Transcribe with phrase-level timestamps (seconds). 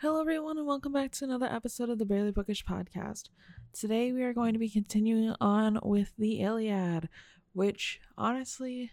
[0.00, 3.30] Hello, everyone, and welcome back to another episode of the Barely Bookish podcast.
[3.72, 7.08] Today, we are going to be continuing on with the Iliad,
[7.52, 8.92] which honestly,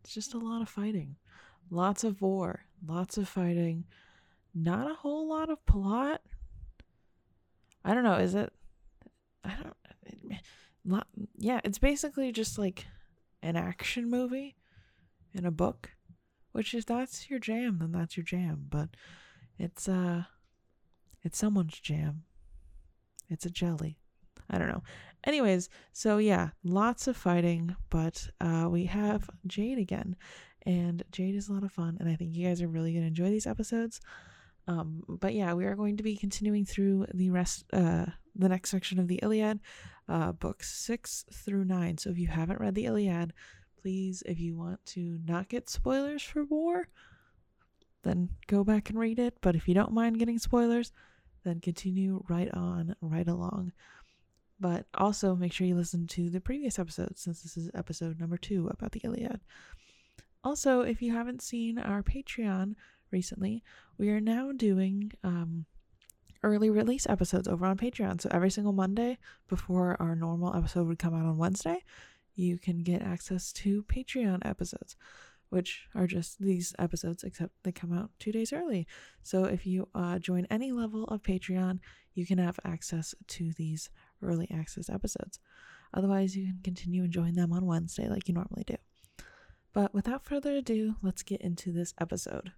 [0.00, 1.16] it's just a lot of fighting,
[1.72, 3.82] lots of war, lots of fighting,
[4.54, 6.22] not a whole lot of plot.
[7.84, 8.52] I don't know, is it?
[9.42, 10.38] I don't.
[10.84, 12.86] Lot, yeah, it's basically just like
[13.42, 14.54] an action movie
[15.34, 15.96] in a book,
[16.52, 18.90] which if that's your jam, then that's your jam, but
[19.58, 20.24] it's uh
[21.22, 22.22] it's someone's jam.
[23.28, 23.98] It's a jelly.
[24.50, 24.82] I don't know.
[25.24, 30.16] Anyways, so yeah, lots of fighting, but uh we have Jade again.
[30.66, 33.06] And Jade is a lot of fun, and I think you guys are really gonna
[33.06, 34.00] enjoy these episodes.
[34.66, 38.70] Um, but yeah, we are going to be continuing through the rest uh the next
[38.70, 39.60] section of the Iliad,
[40.08, 41.98] uh books six through nine.
[41.98, 43.32] So if you haven't read the Iliad,
[43.80, 46.88] please, if you want to not get spoilers for war,
[48.02, 49.34] then go back and read it.
[49.40, 50.92] But if you don't mind getting spoilers,
[51.44, 53.72] then continue right on, right along.
[54.60, 58.36] But also make sure you listen to the previous episode since this is episode number
[58.36, 59.40] two about the Iliad.
[60.42, 62.74] Also, if you haven't seen our Patreon
[63.10, 63.62] recently,
[63.98, 65.66] we are now doing um,
[66.42, 68.20] early release episodes over on Patreon.
[68.20, 71.84] So every single Monday before our normal episode would come out on Wednesday,
[72.34, 74.96] you can get access to Patreon episodes
[75.50, 78.86] which are just these episodes, except they come out two days early.
[79.22, 81.80] So if you uh, join any level of Patreon,
[82.14, 83.90] you can have access to these
[84.22, 85.38] early access episodes.
[85.94, 88.76] Otherwise, you can continue enjoying them on Wednesday like you normally do.
[89.72, 92.52] But without further ado, let's get into this episode.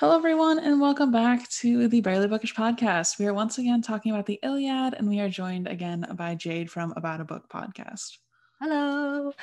[0.00, 3.18] Hello, everyone, and welcome back to the Barely Bookish podcast.
[3.18, 6.70] We are once again talking about the Iliad, and we are joined again by Jade
[6.70, 8.16] from About a Book podcast.
[8.62, 9.34] Hello.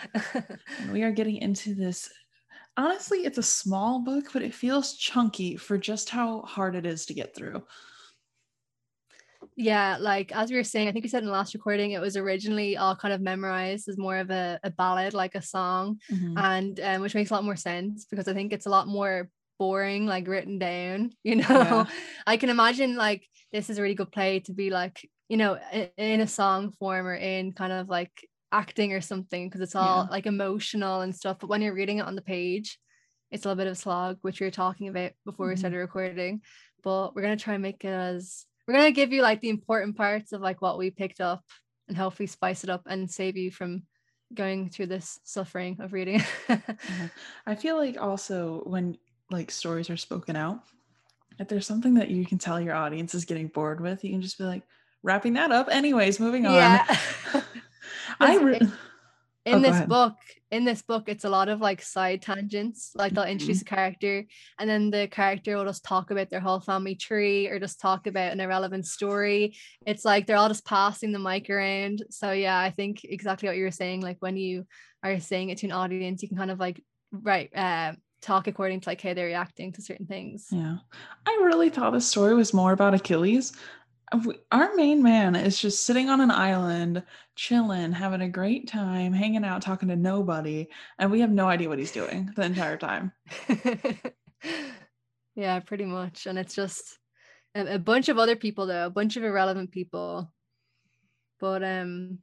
[0.92, 2.10] we are getting into this.
[2.76, 7.06] Honestly, it's a small book, but it feels chunky for just how hard it is
[7.06, 7.62] to get through.
[9.56, 12.02] Yeah, like as we were saying, I think we said in the last recording, it
[12.02, 16.00] was originally all kind of memorized as more of a, a ballad, like a song,
[16.12, 16.36] mm-hmm.
[16.36, 19.30] and um, which makes a lot more sense because I think it's a lot more
[19.60, 21.86] boring like written down you know yeah.
[22.26, 25.58] i can imagine like this is a really good play to be like you know
[25.72, 28.12] in, in a song form or in kind of like
[28.52, 30.12] acting or something because it's all yeah.
[30.12, 32.80] like emotional and stuff but when you're reading it on the page
[33.30, 35.52] it's a little bit of a slog which we were talking about before mm-hmm.
[35.52, 36.42] we started recording
[36.84, 39.42] but we're going to try and make it as we're going to give you like
[39.42, 41.44] the important parts of like what we picked up
[41.88, 43.84] and hopefully spice it up and save you from
[44.34, 46.22] going through this suffering of reading.
[47.46, 48.98] I feel like also when
[49.30, 50.62] like stories are spoken out,
[51.40, 54.22] if there's something that you can tell your audience is getting bored with, you can
[54.22, 54.64] just be like,
[55.04, 55.70] wrapping that up.
[55.72, 56.54] Anyways, moving on.
[56.54, 57.00] Yeah.
[58.20, 58.60] I re-
[59.46, 60.16] in oh, this book,
[60.52, 62.92] in this book, it's a lot of like side tangents.
[62.96, 63.74] Like they'll introduce mm-hmm.
[63.74, 64.26] a character,
[64.60, 68.08] and then the character will just talk about their whole family tree or just talk
[68.08, 69.56] about an irrelevant story.
[69.86, 72.04] It's like they're all just passing the mic around.
[72.10, 74.02] So yeah, I think exactly what you were saying.
[74.02, 74.66] Like when you
[75.04, 78.82] are saying it to an audience, you can kind of like right uh, talk according
[78.82, 80.48] to like how they're reacting to certain things.
[80.52, 80.78] Yeah.
[81.26, 83.54] I really thought the story was more about Achilles.
[84.52, 87.04] Our main man is just sitting on an island,
[87.36, 90.68] chilling, having a great time, hanging out, talking to nobody,
[90.98, 93.12] and we have no idea what he's doing the entire time.
[95.36, 96.26] yeah, pretty much.
[96.26, 96.98] And it's just
[97.54, 100.32] a, a bunch of other people though, a bunch of irrelevant people.
[101.40, 102.20] But um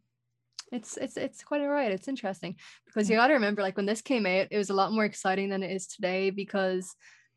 [0.72, 1.92] it's it's it's quite alright.
[1.92, 4.74] It's interesting because you got to remember, like when this came out, it was a
[4.74, 6.94] lot more exciting than it is today because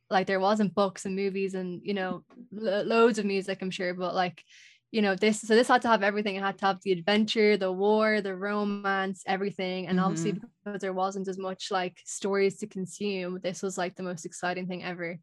[0.10, 3.94] like there wasn't books and movies and you know lo- loads of music, I'm sure,
[3.94, 4.44] but like
[4.92, 7.58] you know this so this had to have everything it had to have the adventure
[7.58, 10.06] the war the romance everything and mm-hmm.
[10.06, 14.26] obviously because there wasn't as much like stories to consume this was like the most
[14.26, 15.20] exciting thing ever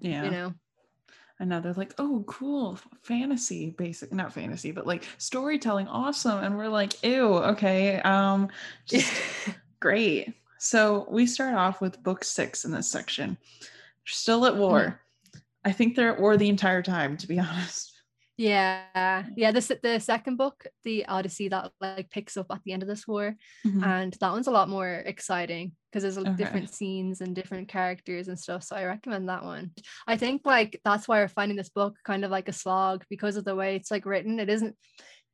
[0.00, 0.52] yeah you know
[1.38, 6.56] and now they're like oh cool fantasy basic not fantasy but like storytelling awesome and
[6.56, 8.48] we're like ew okay um
[8.86, 9.12] just
[9.80, 13.36] great so we start off with book six in this section
[14.04, 15.38] still at war mm-hmm.
[15.64, 17.92] i think they're at war the entire time to be honest
[18.38, 19.50] yeah, yeah.
[19.50, 23.08] The the second book, the Odyssey, that like picks up at the end of this
[23.08, 23.34] war,
[23.66, 23.82] mm-hmm.
[23.82, 26.36] and that one's a lot more exciting because there's okay.
[26.36, 28.62] different scenes and different characters and stuff.
[28.62, 29.70] So I recommend that one.
[30.06, 33.36] I think like that's why we're finding this book kind of like a slog because
[33.36, 34.38] of the way it's like written.
[34.38, 34.76] It isn't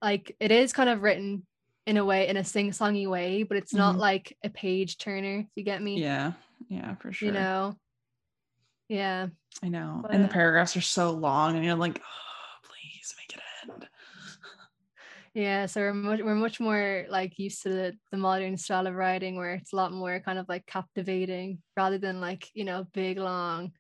[0.00, 1.44] like it is kind of written
[1.85, 4.03] in a way in a sing-songy way, but it's not mm-hmm.
[4.03, 5.41] like a page turner.
[5.41, 6.00] If you get me?
[6.00, 6.35] Yeah,
[6.69, 7.26] yeah, for sure.
[7.26, 7.76] You know,
[8.88, 9.29] Yeah.
[9.62, 10.00] I know.
[10.03, 13.51] But, and the paragraphs are so long and you're like, oh, please make it end.
[15.34, 18.94] Yeah, so we're much, we're much more like used to the, the modern style of
[18.94, 22.87] writing where it's a lot more kind of like captivating rather than like, you know,
[22.93, 23.73] big long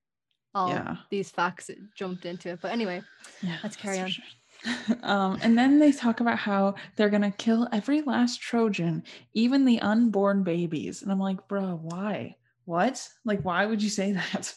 [0.54, 0.96] all yeah.
[1.10, 2.60] these facts jumped into it.
[2.60, 3.02] But anyway,
[3.42, 4.08] yeah, let's carry on.
[4.08, 4.24] Sure.
[5.02, 9.02] um, and then they talk about how they're gonna kill every last Trojan,
[9.34, 11.02] even the unborn babies.
[11.02, 12.36] And I'm like, bro, why?
[12.64, 13.06] What?
[13.24, 14.54] Like, why would you say that?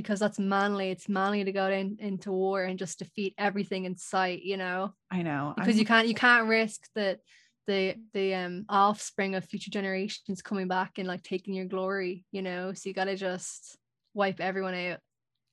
[0.00, 0.90] Because that's manly.
[0.90, 4.94] It's manly to go in, into war and just defeat everything in sight, you know.
[5.10, 5.52] I know.
[5.56, 5.78] Because I'm...
[5.78, 7.20] you can't you can't risk that
[7.66, 12.42] the the um offspring of future generations coming back and like taking your glory, you
[12.42, 12.72] know.
[12.72, 13.76] So you gotta just
[14.14, 14.98] wipe everyone out.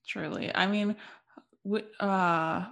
[0.07, 0.53] Truly.
[0.53, 0.95] I mean,
[1.99, 2.65] uh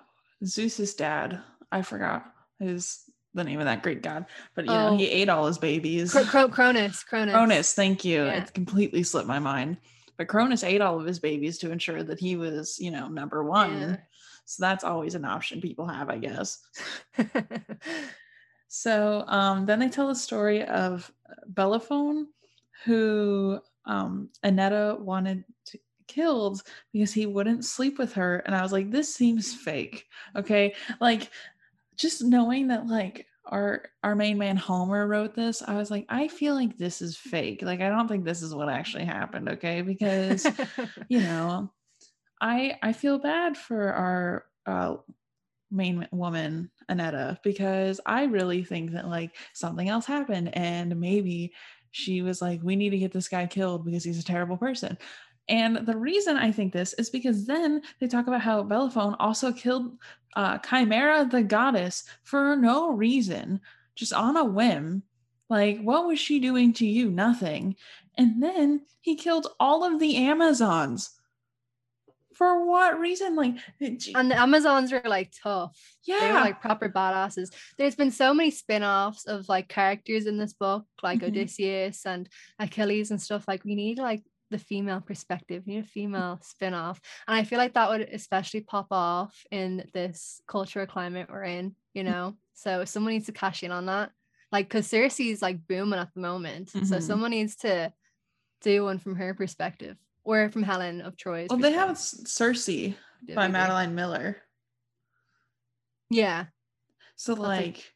[0.43, 1.41] Zeus's dad,
[1.71, 2.25] I forgot
[2.59, 3.01] his
[3.33, 4.25] the name of that Greek god,
[4.55, 4.91] but you oh.
[4.91, 6.13] know, he ate all his babies.
[6.13, 7.33] Cronus, Cronus.
[7.33, 8.23] Cronus, thank you.
[8.23, 8.43] Yeah.
[8.43, 9.77] It completely slipped my mind.
[10.17, 13.43] But Cronus ate all of his babies to ensure that he was, you know, number
[13.43, 13.79] one.
[13.79, 13.97] Yeah.
[14.45, 16.59] So that's always an option people have, I guess.
[18.67, 21.11] so um, then they tell the story of
[21.47, 22.27] Bellerophon,
[22.85, 26.61] who um, Annetta wanted to killed
[26.93, 28.37] because he wouldn't sleep with her.
[28.45, 30.05] And I was like, this seems fake.
[30.35, 30.73] Okay.
[30.99, 31.29] Like
[31.97, 36.27] just knowing that like our our main man Homer wrote this, I was like, I
[36.27, 37.61] feel like this is fake.
[37.61, 39.81] Like I don't think this is what actually happened, okay?
[39.81, 40.45] Because
[41.09, 41.71] you know,
[42.41, 44.97] I I feel bad for our uh
[45.71, 51.53] main woman Annetta because I really think that like something else happened and maybe
[51.91, 54.97] she was like we need to get this guy killed because he's a terrible person.
[55.47, 59.51] And the reason I think this is because then they talk about how Bellerophon also
[59.51, 59.97] killed
[60.35, 63.61] uh, Chimera the goddess for no reason,
[63.95, 65.03] just on a whim.
[65.49, 67.11] Like, what was she doing to you?
[67.11, 67.75] Nothing.
[68.17, 71.11] And then he killed all of the Amazons.
[72.33, 73.35] For what reason?
[73.35, 75.79] Like, and the Amazons were like tough.
[76.03, 76.19] Yeah.
[76.19, 77.53] They were like proper badasses.
[77.77, 81.27] There's been so many spin offs of like characters in this book, like mm-hmm.
[81.27, 82.27] Odysseus and
[82.59, 83.47] Achilles and stuff.
[83.47, 86.99] Like, we need like the female perspective, you need a female spin-off.
[87.27, 91.75] And I feel like that would especially pop off in this cultural climate we're in,
[91.93, 92.07] you mm.
[92.07, 92.37] know.
[92.53, 94.11] So someone needs to cash in on that.
[94.51, 96.69] Like because Circe is like booming at the moment.
[96.69, 96.85] Mm-hmm.
[96.85, 97.91] So someone needs to
[98.61, 101.47] do one from her perspective or from Helen of Troy's.
[101.49, 102.69] Well, they have Circe
[103.33, 104.37] by Madeline Miller.
[106.09, 106.45] Yeah.
[107.15, 107.93] So That's like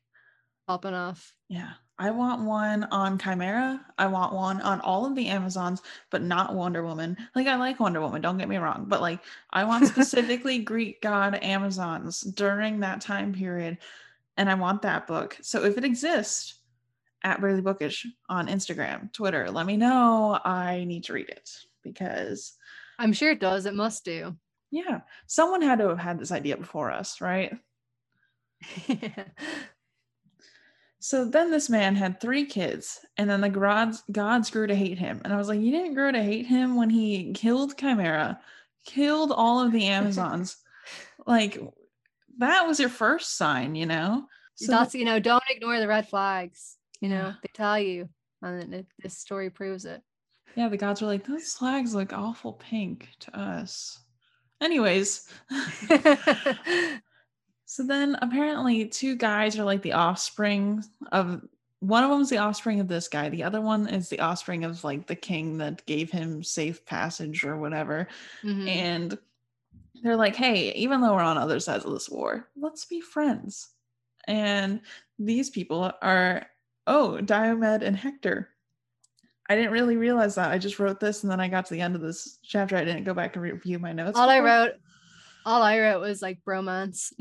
[0.68, 1.34] popping off.
[1.48, 1.74] Yeah.
[2.00, 3.86] I want one on Chimera.
[3.98, 7.18] I want one on all of the Amazons, but not Wonder Woman.
[7.36, 9.20] Like I like Wonder Woman, don't get me wrong, but like
[9.52, 13.78] I want specifically Greek god Amazons during that time period
[14.38, 15.38] and I want that book.
[15.42, 16.56] So if it exists
[17.26, 20.40] at Barely Bookish on Instagram, Twitter, let me know.
[20.46, 21.52] I need to read it
[21.84, 22.54] because
[22.98, 23.66] I'm sure it does.
[23.66, 24.38] It must do.
[24.72, 25.02] Yeah.
[25.28, 27.58] Someone had to have had this idea before us, right?
[31.00, 31.04] yeah.
[31.06, 34.98] So then this man had three kids, and then the gods gods grew to hate
[34.98, 35.22] him.
[35.24, 38.40] And I was like, you didn't grow to hate him when he killed Chimera,
[38.86, 40.58] killed all of the Amazons.
[41.26, 41.60] like
[42.38, 44.26] that was your first sign, you know.
[44.56, 46.76] So That's you know, don't ignore the red flags.
[47.00, 48.10] You know, they tell you,
[48.42, 50.02] and this story proves it.
[50.56, 54.00] Yeah, the gods were like, those flags look awful pink to us.
[54.62, 55.30] Anyways,
[57.72, 61.48] So then apparently two guys are like the offspring of
[61.82, 63.30] one of them is the offspring of this guy.
[63.30, 67.44] The other one is the offspring of like the king that gave him safe passage
[67.44, 68.08] or whatever.
[68.44, 68.68] Mm-hmm.
[68.68, 69.18] And
[70.02, 73.70] they're like, hey, even though we're on other sides of this war, let's be friends.
[74.28, 74.82] And
[75.20, 76.48] these people are,
[76.88, 78.50] oh, Diomed and Hector.
[79.48, 80.50] I didn't really realize that.
[80.50, 82.78] I just wrote this and then I got to the end of this chapter.
[82.78, 84.18] I didn't go back and review my notes.
[84.18, 84.48] All before.
[84.48, 84.74] I wrote
[85.46, 87.14] all I wrote was like bromance.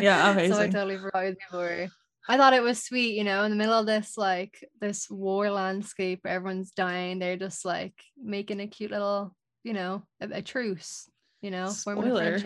[0.00, 0.54] yeah, amazing.
[0.56, 1.88] so I totally forgot what people were.
[2.28, 5.50] I thought it was sweet, you know, in the middle of this like this war
[5.50, 7.18] landscape, everyone's dying.
[7.18, 12.38] They're just like making a cute little, you know, a, a truce, you know, spoiler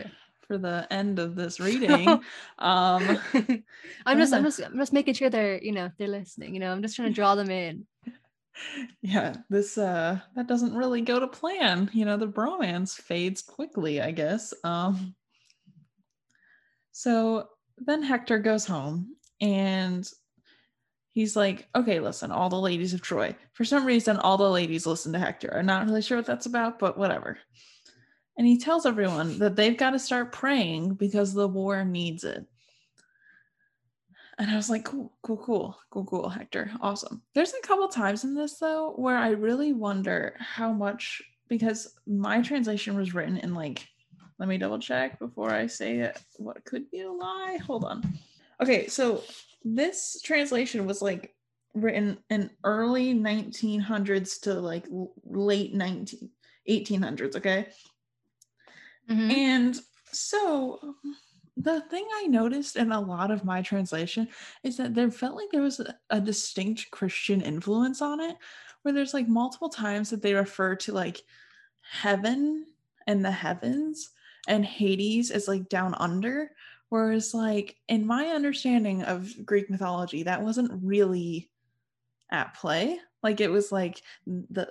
[0.47, 2.09] for the end of this reading.
[2.59, 3.19] um
[4.07, 6.73] I'm just I'm just I'm just making sure they're, you know, they're listening, you know,
[6.73, 7.87] I'm just trying to draw them in
[9.03, 14.01] yeah this uh that doesn't really go to plan you know the bromance fades quickly
[14.01, 15.15] i guess um.
[16.93, 20.11] So then hector goes home and
[21.13, 23.37] he's like okay listen all the ladies of troy.
[23.53, 25.55] For some reason all the ladies listen to hector.
[25.55, 27.37] I'm not really sure what that's about but whatever.
[28.39, 32.47] And he tells everyone that they've got to start praying because the war needs it
[34.39, 36.71] and I was like, cool, cool, cool, cool, cool, Hector.
[36.81, 37.23] Awesome.
[37.35, 42.43] There's a couple times in this though where I really wonder how much because my
[42.43, 43.87] translation was written in like
[44.39, 47.59] let me double check before I say it what could be a lie.
[47.67, 48.19] Hold on.
[48.63, 49.23] Okay, so
[49.65, 51.35] this translation was like
[51.75, 54.87] written in early 1900s to like
[55.25, 56.31] late 19
[56.69, 57.69] 1800s, okay?
[59.09, 59.31] Mm-hmm.
[59.31, 60.97] And so
[61.57, 64.29] the thing I noticed in a lot of my translation
[64.63, 68.37] is that there felt like there was a, a, distinct Christian influence on it,
[68.83, 71.23] where there's like multiple times that they refer to like
[71.81, 72.67] heaven
[73.07, 74.11] and the heavens
[74.49, 76.51] and Hades as like down under.
[76.89, 81.51] Whereas, like, in my understanding of Greek mythology, that wasn't really
[82.31, 82.99] at play.
[83.25, 84.71] Like, it was like the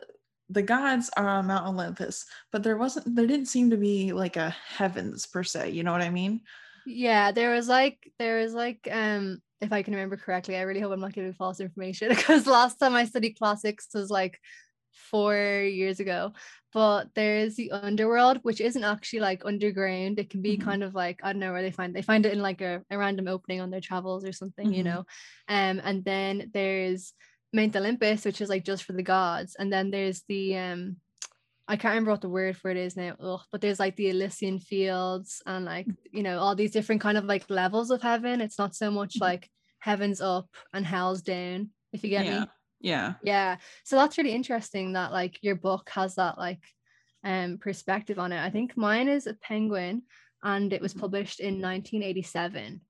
[0.50, 4.38] the gods are on Mount Olympus, but there wasn't there didn't seem to be like
[4.38, 5.72] a heavens per se.
[5.72, 6.42] You know what I mean?
[6.86, 10.80] Yeah, there was like there was like um if I can remember correctly, I really
[10.80, 14.40] hope I'm not giving false information because last time I studied classics was like
[14.92, 16.34] four years ago.
[16.74, 20.20] But there's the underworld, which isn't actually like underground.
[20.20, 20.68] It can be mm-hmm.
[20.68, 22.84] kind of like I don't know where they find they find it in like a,
[22.90, 24.76] a random opening on their travels or something, mm-hmm.
[24.76, 25.06] you know.
[25.48, 27.14] Um, and then there's
[27.54, 30.98] Mount Olympus, which is like just for the gods, and then there's the um
[31.68, 34.10] I can't remember what the word for it is now, Ugh, but there's like the
[34.10, 38.42] Elysian fields and like you know all these different kind of like levels of heaven.
[38.42, 39.24] It's not so much mm-hmm.
[39.24, 42.40] like heaven's up and hell's down, if you get yeah.
[42.40, 42.48] me.
[42.82, 43.14] Yeah.
[43.24, 43.58] Yeah.
[43.84, 46.62] So that's really interesting that like your book has that like
[47.24, 48.44] um perspective on it.
[48.44, 50.04] I think mine is a penguin
[50.44, 51.02] and it was mm-hmm.
[51.02, 52.82] published in 1987.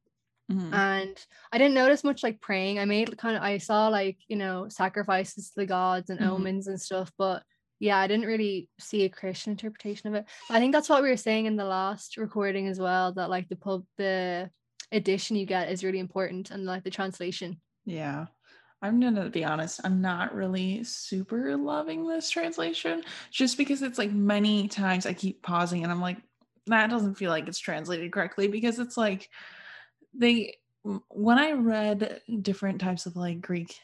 [0.52, 0.74] Mm-hmm.
[0.74, 2.78] And I didn't notice much like praying.
[2.78, 6.30] I made kind of I saw like, you know, sacrifices to the gods and mm-hmm.
[6.30, 7.42] omens and stuff, but
[7.80, 10.26] yeah, I didn't really see a Christian interpretation of it.
[10.50, 13.50] I think that's what we were saying in the last recording as well, that like
[13.50, 14.50] the pub the
[14.92, 17.60] edition you get is really important and like the translation.
[17.86, 18.28] Yeah.
[18.82, 24.12] I'm gonna be honest, I'm not really super loving this translation just because it's like
[24.12, 26.18] many times I keep pausing and I'm like,
[26.68, 29.30] that doesn't feel like it's translated correctly because it's like
[30.14, 30.58] they
[31.10, 33.76] when I read different types of like Greek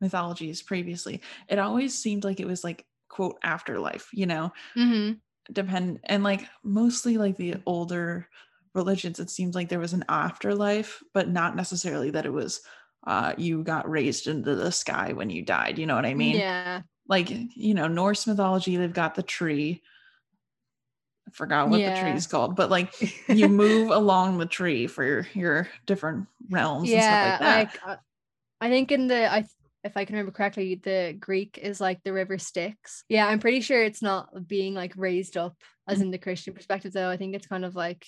[0.00, 5.12] mythologies previously, it always seemed like it was like quote afterlife, you know, mm-hmm.
[5.52, 8.28] depend and like mostly like the older
[8.74, 12.60] religions, it seems like there was an afterlife, but not necessarily that it was
[13.06, 15.78] uh you got raised into the sky when you died.
[15.78, 16.36] You know what I mean?
[16.36, 16.82] Yeah.
[17.08, 19.80] Like, you know, Norse mythology, they've got the tree.
[21.28, 21.94] I forgot what yeah.
[21.94, 22.92] the tree is called, but like
[23.28, 27.96] you move along the tree for your, your different realms yeah, like Like, uh,
[28.60, 29.44] I think in the I
[29.84, 33.04] if I can remember correctly, the Greek is like the river Styx.
[33.08, 35.54] Yeah, I'm pretty sure it's not being like raised up
[35.86, 36.02] as mm.
[36.02, 37.10] in the Christian perspective, though.
[37.10, 38.06] I think it's kind of like,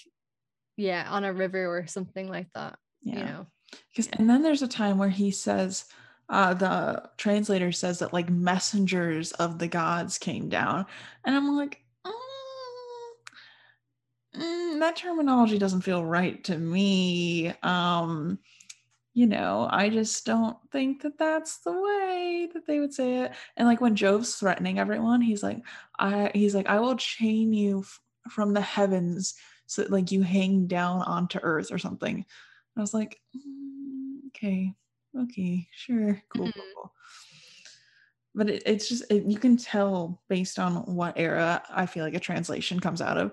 [0.78, 2.78] yeah, on a river or something like that.
[3.02, 3.18] Yeah.
[3.18, 3.46] You know,
[3.90, 5.84] because and then there's a time where he says,
[6.30, 10.86] uh, the translator says that like messengers of the gods came down,
[11.26, 12.12] and I'm like, mm,
[14.34, 17.52] mm, that terminology doesn't feel right to me.
[17.62, 18.38] Um,
[19.16, 23.32] you know, I just don't think that that's the way that they would say it.
[23.56, 25.62] And like when Jove's threatening everyone, he's like,
[25.98, 30.20] I, he's like, I will chain you f- from the heavens so that, like you
[30.20, 32.14] hang down onto earth or something.
[32.16, 32.24] And
[32.76, 34.74] I was like, mm, okay,
[35.18, 36.60] okay, sure, cool, mm-hmm.
[36.74, 36.92] cool.
[38.34, 42.12] But it, it's just it, you can tell based on what era I feel like
[42.12, 43.32] a translation comes out of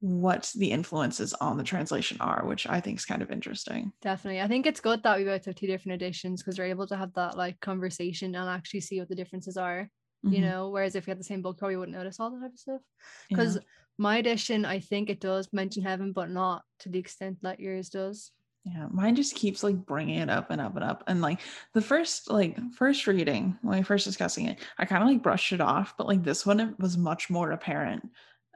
[0.00, 3.92] what the influences on the translation are, which I think is kind of interesting.
[4.00, 4.40] Definitely.
[4.40, 6.96] I think it's good that we both have two different editions because we're able to
[6.96, 9.90] have that like conversation and actually see what the differences are.
[10.24, 10.34] Mm-hmm.
[10.34, 12.52] You know, whereas if we had the same book, probably wouldn't notice all that type
[12.52, 12.80] of stuff.
[13.28, 13.62] Because yeah.
[13.98, 17.90] my edition, I think it does mention heaven, but not to the extent that yours
[17.90, 18.32] does.
[18.64, 21.04] Yeah, mine just keeps like bringing it up and up and up.
[21.06, 21.40] And like
[21.72, 25.52] the first, like first reading, when I first discussing it, I kind of like brushed
[25.52, 28.06] it off, but like this one, it was much more apparent.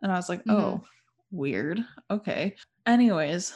[0.03, 0.85] And I was like, mm-hmm.
[1.35, 1.85] Weird.
[2.13, 2.55] Okay.
[2.87, 3.53] Anyways,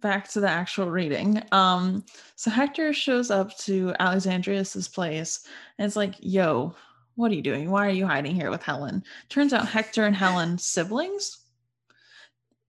[0.00, 1.42] back to the actual reading.
[1.50, 2.04] Um,
[2.36, 5.44] so Hector shows up to Alexandrus's place
[5.78, 6.76] and it's like, yo,
[7.16, 7.72] what are you doing?
[7.72, 9.02] Why are you hiding here with Helen?
[9.30, 11.38] Turns out Hector and Helen siblings.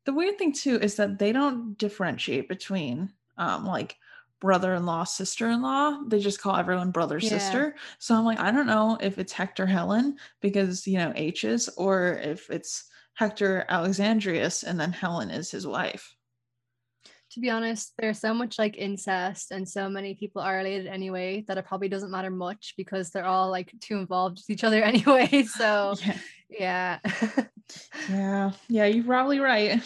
[0.06, 3.98] The weird thing too is that they don't differentiate between um like
[4.40, 7.30] brother-in-law sister-in-law they just call everyone brother yeah.
[7.30, 11.68] sister so i'm like i don't know if it's hector helen because you know h's
[11.78, 12.90] or if it's
[13.20, 16.16] Hector Alexandrus, and then Helen is his wife.
[17.34, 21.44] To be honest, there's so much like incest, and so many people are related anyway
[21.50, 24.82] that it probably doesn't matter much because they're all like too involved with each other
[24.94, 25.44] anyway.
[25.44, 25.96] So,
[26.50, 27.00] yeah.
[27.04, 27.44] Yeah.
[28.10, 28.52] yeah.
[28.70, 28.86] Yeah.
[28.86, 29.84] You're probably right.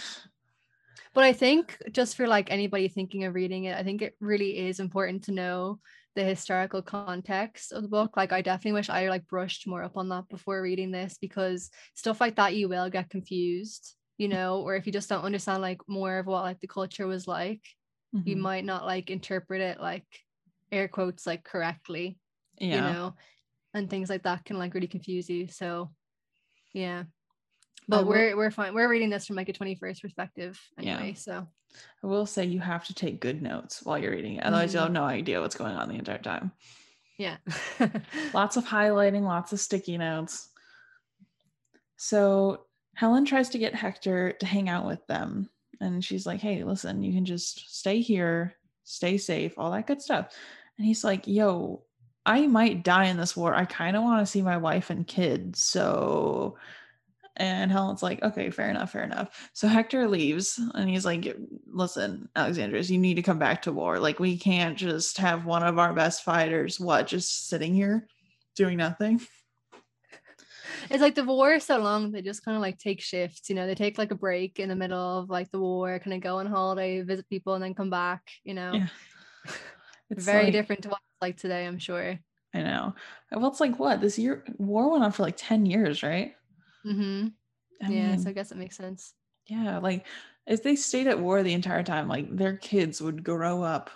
[1.15, 4.67] But I think just for like anybody thinking of reading it, I think it really
[4.67, 5.79] is important to know
[6.15, 8.15] the historical context of the book.
[8.15, 11.69] Like I definitely wish I like brushed more up on that before reading this because
[11.95, 15.61] stuff like that you will get confused, you know, or if you just don't understand
[15.61, 17.61] like more of what like the culture was like,
[18.15, 18.27] mm-hmm.
[18.27, 20.05] you might not like interpret it like
[20.71, 22.17] air quotes like correctly.
[22.59, 22.75] Yeah.
[22.75, 23.15] You know,
[23.73, 25.47] and things like that can like really confuse you.
[25.47, 25.91] So
[26.73, 27.03] yeah.
[27.87, 28.73] But will, we're we're fine.
[28.73, 31.09] We're reading this from like a 21st perspective anyway.
[31.09, 31.13] Yeah.
[31.13, 31.47] So
[32.03, 34.43] I will say you have to take good notes while you're reading it.
[34.43, 34.77] Otherwise, mm-hmm.
[34.77, 36.51] you'll have no idea what's going on the entire time.
[37.17, 37.37] Yeah.
[38.33, 40.49] lots of highlighting, lots of sticky notes.
[41.97, 45.49] So Helen tries to get Hector to hang out with them.
[45.79, 50.01] And she's like, hey, listen, you can just stay here, stay safe, all that good
[50.01, 50.35] stuff.
[50.77, 51.83] And he's like, yo,
[52.25, 53.53] I might die in this war.
[53.53, 55.61] I kind of want to see my wife and kids.
[55.61, 56.57] So
[57.37, 59.49] and Helen's like, okay, fair enough, fair enough.
[59.53, 61.35] So Hector leaves and he's like,
[61.65, 63.99] listen, Alexandros, you need to come back to war.
[63.99, 68.07] Like, we can't just have one of our best fighters, what, just sitting here
[68.55, 69.21] doing nothing?
[70.89, 73.55] It's like the war is so long, they just kind of like take shifts, you
[73.55, 76.21] know, they take like a break in the middle of like the war, kind of
[76.21, 78.73] go on holiday, visit people, and then come back, you know.
[78.73, 78.87] Yeah.
[80.09, 82.19] It's very like, different to what it's like today, I'm sure.
[82.53, 82.93] I know.
[83.31, 86.35] Well, it's like what this year war went on for like 10 years, right?
[86.85, 87.27] Mm-hmm.
[87.81, 89.13] I yeah, mean, so I guess it makes sense.
[89.47, 90.05] Yeah, like
[90.47, 93.89] if they stayed at war the entire time, like their kids would grow up,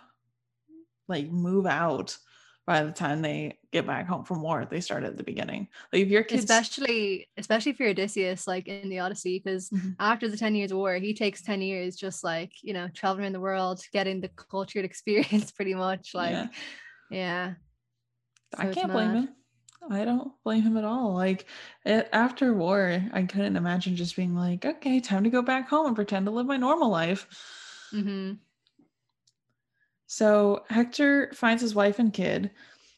[1.08, 2.18] like move out
[2.66, 4.68] by the time they get back home from war.
[4.70, 5.70] They start at the beginning.
[5.94, 9.92] Like if your kids, especially especially for Odysseus, like in the Odyssey, because mm-hmm.
[10.00, 13.34] after the ten years war, he takes ten years just like you know traveling around
[13.34, 16.14] the world, getting the cultured experience, pretty much.
[16.14, 16.48] Like, yeah,
[17.10, 17.54] yeah.
[18.56, 19.30] So I can't blame him.
[19.90, 21.14] I don't blame him at all.
[21.14, 21.46] Like
[21.86, 25.88] it, after war, I couldn't imagine just being like, okay, time to go back home
[25.88, 27.28] and pretend to live my normal life.
[27.94, 28.34] Mm-hmm.
[30.08, 32.52] So Hector finds his wife and kid,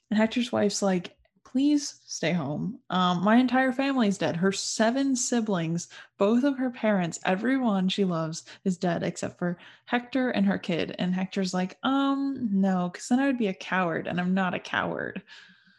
[0.10, 2.80] and Hector's wife's like, please stay home.
[2.92, 4.36] Um, my entire family's dead.
[4.36, 5.88] Her seven siblings,
[6.20, 10.96] both of her parents, everyone she loves is dead except for Hector and her kid.
[11.00, 14.54] And Hector's like, um, no, because then I would be a coward, and I'm not
[14.54, 15.24] a coward.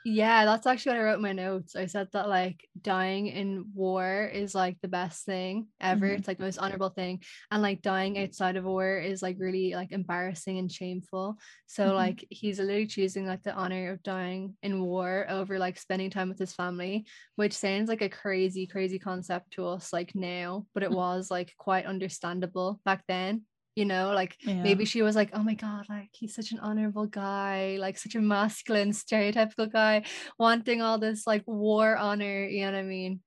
[0.05, 1.77] Yeah, that's actually what I wrote in my notes.
[1.77, 6.07] I said that like dying in war is like the best thing ever.
[6.07, 6.15] Mm-hmm.
[6.17, 7.23] It's like the most honorable thing.
[7.51, 11.37] And like dying outside of war is like really like embarrassing and shameful.
[11.67, 11.97] So mm-hmm.
[11.97, 16.31] like he's literally choosing like the honor of dying in war over like spending time
[16.31, 17.05] with his family,
[17.37, 21.53] which sounds like a crazy, crazy concept to us like now, but it was like
[21.59, 23.43] quite understandable back then
[23.81, 24.62] you know like yeah.
[24.62, 28.14] maybe she was like oh my god like he's such an honorable guy like such
[28.14, 30.05] a masculine stereotypical guy
[30.38, 33.21] wanting all this like war honor you know what i mean?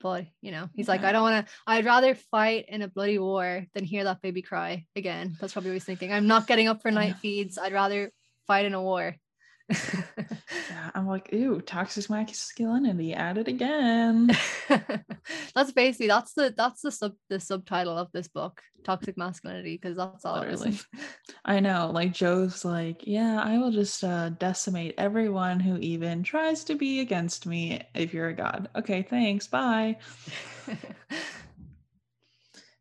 [0.00, 0.92] But you know he's yeah.
[0.92, 4.20] like i don't want to i'd rather fight in a bloody war than hear that
[4.20, 5.38] baby cry again.
[5.40, 6.12] That's probably what he's thinking.
[6.12, 7.56] I'm not getting up for night feeds.
[7.56, 8.12] I'd rather
[8.46, 9.16] fight in a war
[10.96, 14.30] I'm like, ooh, toxic masculinity added again.
[15.54, 19.96] that's basically that's the that's the sub the subtitle of this book, toxic masculinity, because
[19.96, 20.78] that's all Literally.
[21.44, 21.90] I know.
[21.92, 27.00] Like Jove's like, yeah, I will just uh, decimate everyone who even tries to be
[27.00, 28.68] against me if you're a god.
[28.76, 29.48] Okay, thanks.
[29.48, 29.96] Bye.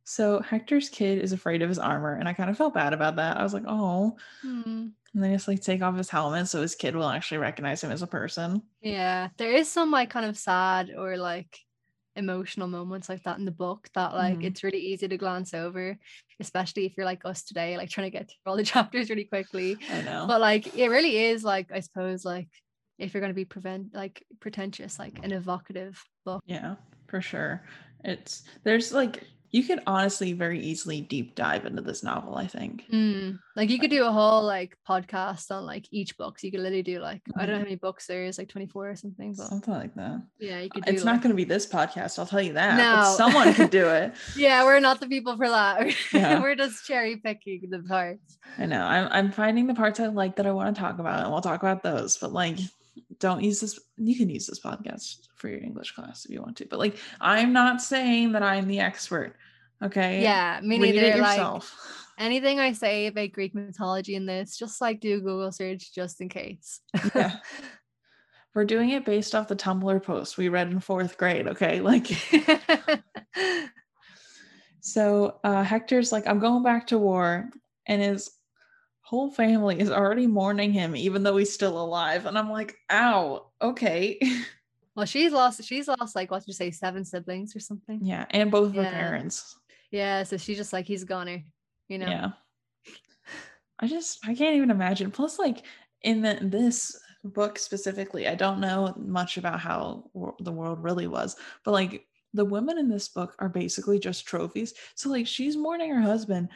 [0.03, 3.15] so Hector's kid is afraid of his armor, and I kind of felt bad about
[3.15, 3.37] that.
[3.37, 4.17] I was like, oh.
[4.43, 7.83] Hmm and then just like take off his helmet so his kid will actually recognize
[7.83, 8.61] him as a person.
[8.81, 11.57] Yeah, there is some like kind of sad or like
[12.15, 14.45] emotional moments like that in the book that like mm-hmm.
[14.45, 15.97] it's really easy to glance over,
[16.39, 19.25] especially if you're like us today, like trying to get through all the chapters really
[19.25, 19.77] quickly.
[19.91, 20.25] I know.
[20.27, 22.49] But like it really is like I suppose like
[22.99, 26.43] if you're going to be prevent like pretentious, like an evocative book.
[26.45, 26.75] Yeah,
[27.07, 27.63] for sure.
[28.03, 29.23] It's there's like
[29.53, 32.83] you could honestly very easily deep dive into this novel i think.
[32.91, 33.39] Mm.
[33.55, 36.39] like you could do a whole like podcast on like each book.
[36.39, 37.39] So you could literally do like mm-hmm.
[37.39, 39.95] i don't know how many books there is like 24 or something but something like
[39.95, 40.21] that.
[40.39, 41.13] Yeah you could it's like...
[41.13, 43.15] not going to be this podcast i'll tell you that no.
[43.15, 44.13] someone could do it.
[44.35, 45.93] Yeah we're not the people for that.
[46.13, 46.41] Yeah.
[46.41, 48.37] we're just cherry picking the parts.
[48.57, 48.83] I know.
[48.83, 51.41] I'm, I'm finding the parts i like that i want to talk about and we'll
[51.41, 52.57] talk about those but like
[53.23, 56.57] don't use this you can use this podcast for your english class if you want
[56.57, 59.37] to but like i'm not saying that i'm the expert
[59.81, 60.21] okay?
[60.21, 61.63] Yeah me neither like
[62.19, 66.19] anything i say about greek mythology in this just like do a google search just
[66.19, 66.81] in case.
[67.15, 67.37] Yeah.
[68.53, 71.79] We're doing it based off the tumblr post we read in fourth grade okay?
[71.89, 72.07] Like
[74.81, 77.49] so uh hector's like i'm going back to war
[77.87, 78.29] and his
[79.03, 83.45] whole family is already mourning him even though he's still alive and i'm like ow
[83.61, 84.19] okay.
[84.95, 87.99] Well she's lost she's lost like what did you say seven siblings or something?
[88.03, 88.83] Yeah and both of yeah.
[88.83, 89.57] her parents.
[89.89, 91.41] Yeah so she's just like he's goner
[91.87, 92.07] you know?
[92.07, 92.29] Yeah.
[93.79, 95.09] I just i can't even imagine.
[95.09, 95.63] Plus like
[96.03, 101.07] in the, this book specifically, I don't know much about how wor- the world really
[101.07, 101.35] was,
[101.65, 104.73] but like the women in this book are basically just trophies.
[104.95, 106.49] So like she's mourning her husband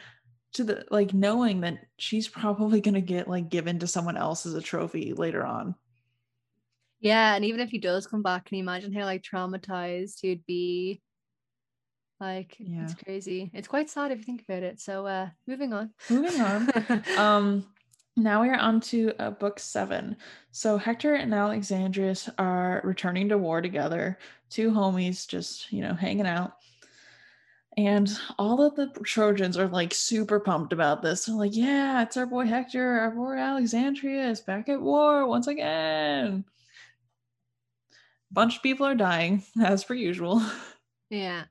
[0.54, 4.46] to the like knowing that she's probably going to get like given to someone else
[4.46, 5.74] as a trophy later on.
[7.00, 10.44] Yeah, and even if he does come back, can you imagine how like traumatized he'd
[10.46, 11.00] be?
[12.20, 12.82] Like Yeah.
[12.84, 13.50] it's crazy.
[13.54, 14.80] It's quite sad if you think about it.
[14.80, 15.92] So uh moving on.
[16.10, 16.68] Moving on.
[17.18, 17.66] um
[18.16, 20.16] now we're on to uh, book seven
[20.50, 24.18] so hector and alexandrus are returning to war together
[24.50, 26.54] two homies just you know hanging out
[27.78, 31.24] and all of the trojans are like super pumped about this.
[31.26, 35.46] They're like yeah it's our boy hector our boy Alexandrus is back at war once
[35.46, 36.44] again.
[38.30, 40.42] Bunch of people are dying as per usual.
[41.10, 41.44] Yeah.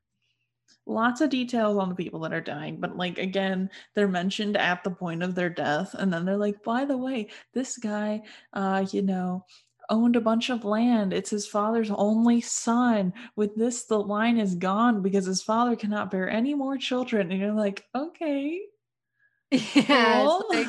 [0.86, 4.84] lots of details on the people that are dying but like again they're mentioned at
[4.84, 8.22] the point of their death and then they're like by the way this guy
[8.54, 9.44] uh you know
[9.90, 14.56] owned a bunch of land it's his father's only son with this the line is
[14.56, 18.62] gone because his father cannot bear any more children and you're like okay
[19.52, 20.24] Yeah.
[20.26, 20.40] Cool.
[20.42, 20.68] It's like,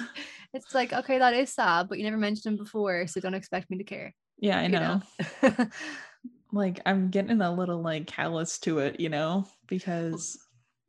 [0.55, 3.71] it's like, okay, that is sad, but you never mentioned him before, so don't expect
[3.71, 4.15] me to care.
[4.39, 5.03] yeah i you know
[5.43, 5.67] know?
[6.53, 10.39] like i'm getting a little like callous to it you know because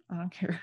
[0.09, 0.59] i don't care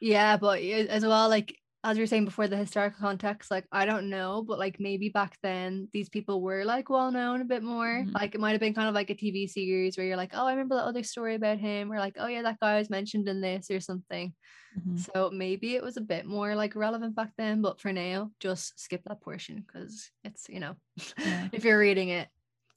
[0.00, 3.84] Yeah, but as well, like as you were saying before, the historical context, like I
[3.86, 7.62] don't know, but like maybe back then these people were like well known a bit
[7.62, 8.04] more.
[8.04, 8.14] Mhm.
[8.14, 10.46] Like it might have been kind of like a TV series where you're like, oh,
[10.46, 13.28] I remember that other story about him, or like, oh yeah, that guy was mentioned
[13.28, 14.34] in this or something.
[14.76, 15.06] Mhm.
[15.14, 18.78] So maybe it was a bit more like relevant back then, but for now, just
[18.80, 20.76] skip that portion because it's you know,
[21.24, 21.48] Yeah.
[21.52, 22.28] if you're reading it,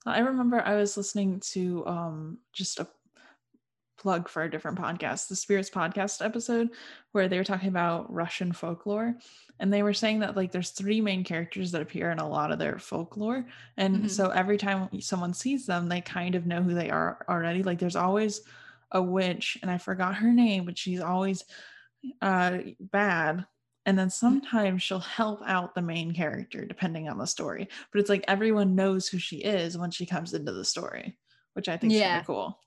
[0.06, 2.88] I remember I was listening to um just a
[3.98, 6.70] plug for a different podcast, the Spirits podcast episode,
[7.12, 9.16] where they were talking about Russian folklore.
[9.60, 12.52] And they were saying that like there's three main characters that appear in a lot
[12.52, 13.46] of their folklore.
[13.76, 14.10] And Mhm.
[14.10, 17.64] so every time someone sees them, they kind of know who they are already.
[17.64, 18.42] Like there's always
[18.92, 21.44] a witch, and I forgot her name, but she's always
[22.22, 23.46] uh bad.
[23.86, 27.70] And then sometimes she'll help out the main character depending on the story.
[27.92, 31.18] But it's like everyone knows who she is when she comes into the story,
[31.54, 32.60] which I think is kind of cool.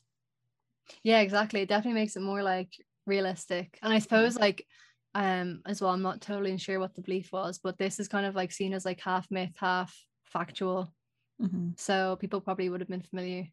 [1.03, 1.61] Yeah, exactly.
[1.61, 2.72] It definitely makes it more like
[3.07, 3.79] realistic.
[3.83, 4.66] And I suppose like
[5.14, 8.26] um as well, I'm not totally sure what the belief was, but this is kind
[8.26, 10.94] of like seen as like half myth, half factual.
[11.40, 11.79] Mhm.
[11.79, 13.48] So people probably would have been familiar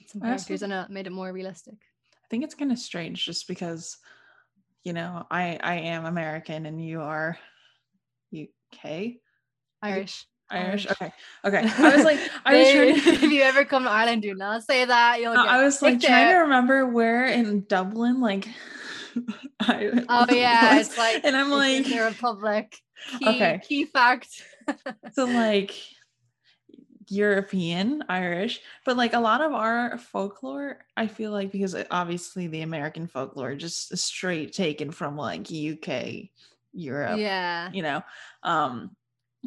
[0.00, 1.74] with some I also- characters and it made it more realistic.
[2.24, 3.96] I think it's kind of strange just because,
[4.84, 7.38] you know, I I am American and you are
[8.32, 9.20] UK
[9.82, 10.26] Irish.
[10.50, 10.86] Irish.
[10.90, 11.12] Okay,
[11.44, 11.68] okay.
[11.78, 14.84] I was like, I was trying if you ever come to Ireland, do not say
[14.84, 15.20] that.
[15.20, 18.48] You'll No, get I was like trying to remember where in Dublin, like,
[19.60, 22.78] I Oh yeah, was, it's like and I'm in like, the Republic.
[23.18, 23.60] Key, Okay.
[23.66, 24.42] key fact.
[25.12, 25.74] so like
[27.08, 32.62] European Irish, but like a lot of our folklore, I feel like because obviously the
[32.62, 36.30] American folklore just straight taken from like UK,
[36.72, 37.70] Europe, yeah.
[37.72, 38.02] you know,
[38.42, 38.90] um,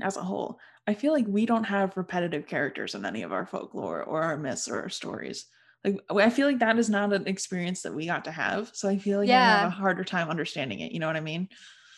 [0.02, 0.60] as a whole.
[0.90, 4.38] I feel like we don't have repetitive characters in any of our folklore or our
[4.38, 5.46] myths or our stories.
[5.84, 8.72] Like I feel like that is not an experience that we got to have.
[8.74, 10.92] So I feel like I have a harder time understanding it.
[10.92, 11.48] You know what I mean?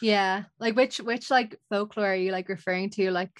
[0.01, 0.43] Yeah.
[0.59, 3.11] Like which which like folklore are you like referring to?
[3.11, 3.31] Like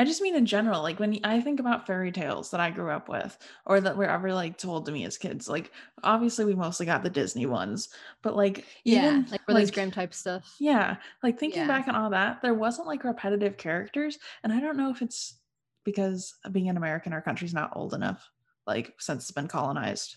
[0.00, 2.90] I just mean in general, like when I think about fairy tales that I grew
[2.90, 3.36] up with
[3.66, 7.02] or that were ever like told to me as kids, like obviously we mostly got
[7.02, 7.90] the Disney ones,
[8.22, 10.60] but like yeah, even like Brothers like, Grimm type stuff.
[10.60, 11.68] Yeah, like thinking Yeah.
[11.68, 15.40] back on all that, there wasn't like repetitive characters, and I don't know if it's
[15.84, 18.30] because being an American, our country's not old enough,
[18.66, 20.16] like since it's been colonized.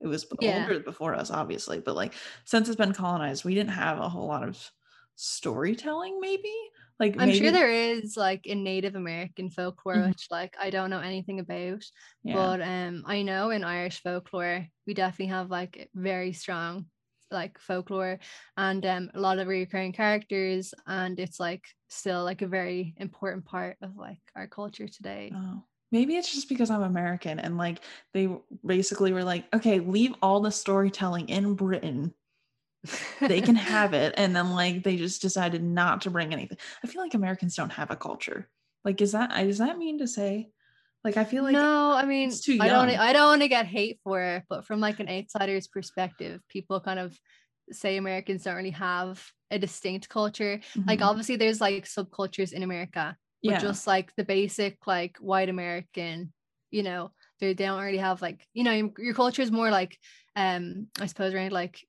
[0.00, 0.68] It was Yeah.
[0.68, 4.26] older before us, obviously, but like since it's been colonized, we didn't have a whole
[4.28, 4.70] lot of
[5.16, 6.20] storytelling.
[6.20, 6.52] Maybe
[7.00, 10.08] like I'm maybe, sure there is like in Native American folklore, Mhm.
[10.08, 11.84] which like I don't know anything about.
[12.22, 16.86] Yeah, But um I know in Irish folklore we definitely have like very strong
[17.30, 18.18] like folklore
[18.56, 23.44] and um a lot of recurring characters and it's like still like a very important
[23.44, 25.34] part of like our culture today.
[25.34, 27.80] Oh, maybe it's just because I'm American and like
[28.12, 28.28] they
[28.64, 32.14] basically were like, okay, leave all the storytelling in Britain.
[33.26, 34.14] They can have it.
[34.16, 36.58] And then like they just decided not to bring anything.
[36.82, 38.48] I feel like Americans don't have a culture.
[38.84, 40.50] Like, is that does that mean to say?
[41.04, 42.88] Like, I feel like no, I mean, it's too I don't.
[42.88, 46.80] I don't want to get hate for it, but from like an outsider's perspective, people
[46.80, 47.18] kind of
[47.70, 50.60] say Americans don't really have a distinct culture.
[50.86, 55.18] Like, mhm, obviously, there's like subcultures in America, but yeah, just like the basic like
[55.18, 56.32] white American,
[56.70, 59.70] you know, they, they don't really have like you know your, your culture is more
[59.70, 59.98] like
[60.36, 61.84] um I suppose around like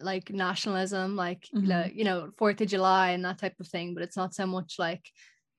[0.00, 1.92] like nationalism, like you know Mhm.
[1.92, 4.76] you know Fourth of July and that type of thing, but it's not so much
[4.78, 5.04] like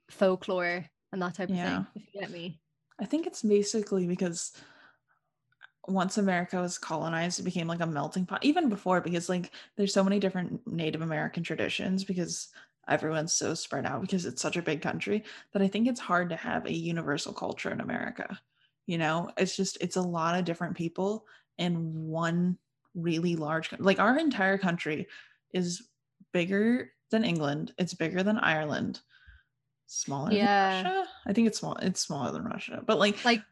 [0.10, 1.56] folklore and that type Yeah.
[1.56, 1.88] of thing.
[1.96, 2.60] If you get me.
[3.00, 4.54] I think it's basically because
[5.88, 8.44] once America was colonized, it became like a melting pot.
[8.44, 12.50] Even before, because like there's so many different Native American traditions because
[12.90, 16.30] everyone's so spread out because it's such a big country that I think it's hard
[16.30, 18.40] to have a universal culture in America.
[18.86, 21.26] You know, it's just it's a lot of different people
[21.58, 22.58] in one
[22.98, 25.08] really large like our entire country
[25.54, 25.90] is
[26.34, 27.74] bigger than England.
[27.78, 29.02] It's bigger than Ireland.
[29.88, 30.84] Smaller Yeah.
[30.84, 31.10] than Russia.
[31.28, 31.76] I think it's small.
[31.78, 33.44] It's smaller than Russia, but like Like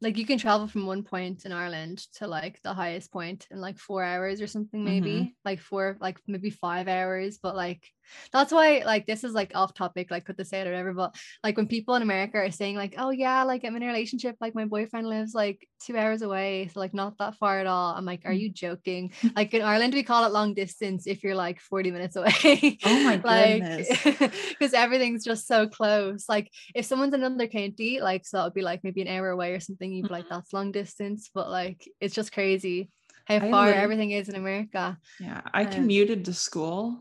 [0.00, 3.60] like you can travel from one point in Ireland to like the highest point in
[3.60, 5.34] like four hours or something, maybe Mhm.
[5.44, 7.38] like four, like maybe five hours.
[7.38, 7.88] But like
[8.32, 10.92] that's why like this is like off topic, like put the say it or whatever.
[10.92, 13.86] But like when people in America are saying like, oh yeah, like I'm in a
[13.86, 17.66] relationship, like my boyfriend lives like two hours away, so like not that far at
[17.66, 17.94] all.
[17.94, 18.40] I'm like, are Mm.
[18.40, 19.12] you joking?
[19.36, 22.78] like in Ireland, we call it long distance if you're like 40 minutes away.
[22.84, 23.88] Oh my like goodness.
[24.50, 26.28] because everything's just so close.
[26.28, 29.30] Like if someone's in another county, like so that would be like maybe an hour
[29.30, 30.30] away or something, you'd be like, Mhm.
[30.30, 31.30] that's long distance.
[31.34, 32.90] But like it's just crazy
[33.26, 34.98] how far everything is in America.
[35.18, 37.00] Yeah, I Um, commuted to school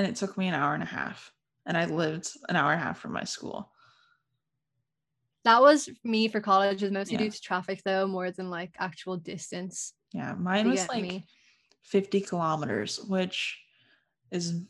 [0.00, 1.30] and it took me an hour and a half.
[1.66, 3.70] And I lived an hour and a half from my school.
[5.44, 7.24] That was me for college, was mostly Yeah.
[7.24, 9.92] due to traffic though, more than like actual distance.
[10.14, 11.26] Yeah, mine was like me?
[11.82, 13.60] 50 kilometers, which
[14.30, 14.62] is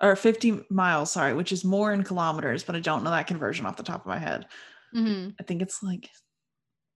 [0.00, 3.66] or 50 miles, sorry, which is more in kilometers, but I don't know that conversion
[3.66, 4.46] off the top of my head.
[4.94, 5.34] Mhm.
[5.38, 6.08] I think it's like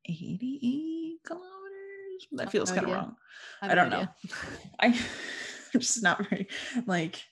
[0.06, 2.28] 80 kilometers.
[2.32, 3.16] That feels no kind of wrong.
[3.60, 4.08] have I don't know.
[4.80, 4.86] I
[5.74, 6.48] I'm just not very
[6.86, 7.22] like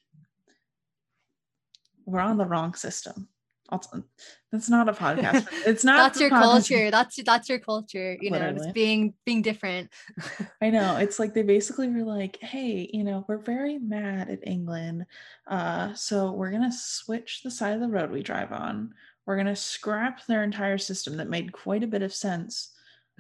[2.04, 3.28] we're on the wrong system.
[3.68, 4.02] Also,
[4.50, 5.46] that's not a podcast.
[5.66, 6.90] It's not That's your podcast- culture.
[6.90, 8.18] That's that's your culture.
[8.20, 8.56] You know, Literally.
[8.66, 9.90] it's being being different.
[10.60, 10.98] I know.
[10.98, 15.06] It's like they basically were like, hey, you know, we're very mad at England.
[15.46, 18.92] Uh, so we're gonna switch the side of the road we drive on.
[19.24, 22.72] We're gonna scrap their entire system that made quite a bit of sense.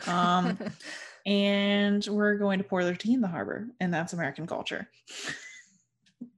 [0.06, 0.58] Um,
[1.26, 4.86] and we're going to pour their tea in the harbor, and that's American culture.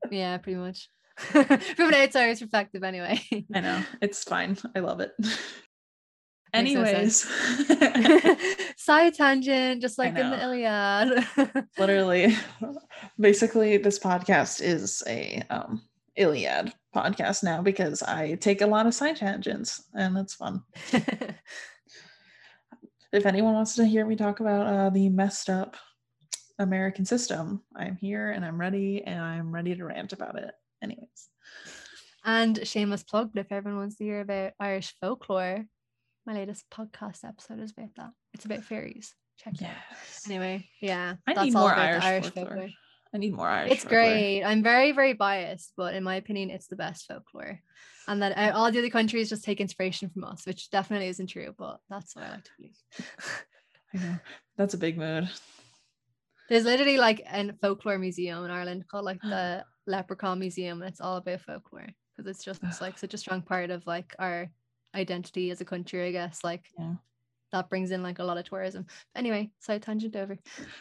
[0.08, 0.88] yeah, pretty much.
[1.16, 3.20] From an outsider's perspective, anyway.
[3.54, 3.82] I know.
[4.00, 4.56] It's fine.
[4.74, 5.12] I love it.
[5.18, 5.32] Makes
[6.74, 7.24] no Anyways,
[8.76, 10.42] Side tangent, just like in the.
[10.42, 11.26] Iliad.
[11.78, 12.36] literally,
[13.18, 15.82] basically, this podcast is a um,
[16.16, 20.62] Iliad podcast now because I take a lot of side tangents and it's fun.
[23.14, 25.76] If anyone wants to hear me talk about uh, the messed up
[26.58, 30.50] American system, I'm here and I'm ready and I'm ready to rant about it.
[30.84, 31.30] Anyways,
[32.26, 35.64] and shameless plug, but if everyone wants to hear about Irish folklore,
[36.26, 38.10] my latest podcast episode is about that.
[38.34, 39.14] It's about fairies.
[39.38, 39.70] Check it out.
[40.26, 41.14] Anyway, yeah.
[41.26, 42.68] I that's need all more about the Irish, folklore.
[43.14, 43.72] I need more Irish.
[43.72, 44.02] It's folklore.
[44.02, 44.42] great.
[44.42, 47.60] I'm very, very biased, but in my opinion, it's the best folklore.
[48.06, 51.28] And that uh, all the other countries just take inspiration from us, which definitely isn't
[51.28, 52.76] true, but that's what I like to believe.
[53.94, 54.18] I know.
[54.58, 55.30] That's a big mood.
[56.48, 61.00] There's literally like a folklore museum in Ireland called like the Leprechaun Museum, and it's
[61.00, 64.48] all about folklore because it's just it's like such a strong part of like our
[64.94, 66.42] identity as a country, I guess.
[66.44, 66.94] Like Yeah.
[67.52, 68.86] that brings in like a lot of tourism.
[69.14, 70.38] Anyway, side tangent over.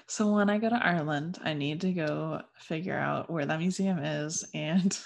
[0.08, 4.00] So when I go to Ireland, I need to go figure out where that museum
[4.00, 4.98] is and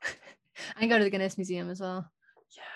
[0.76, 2.08] I go to the Guinness Museum as well.
[2.56, 2.66] yes,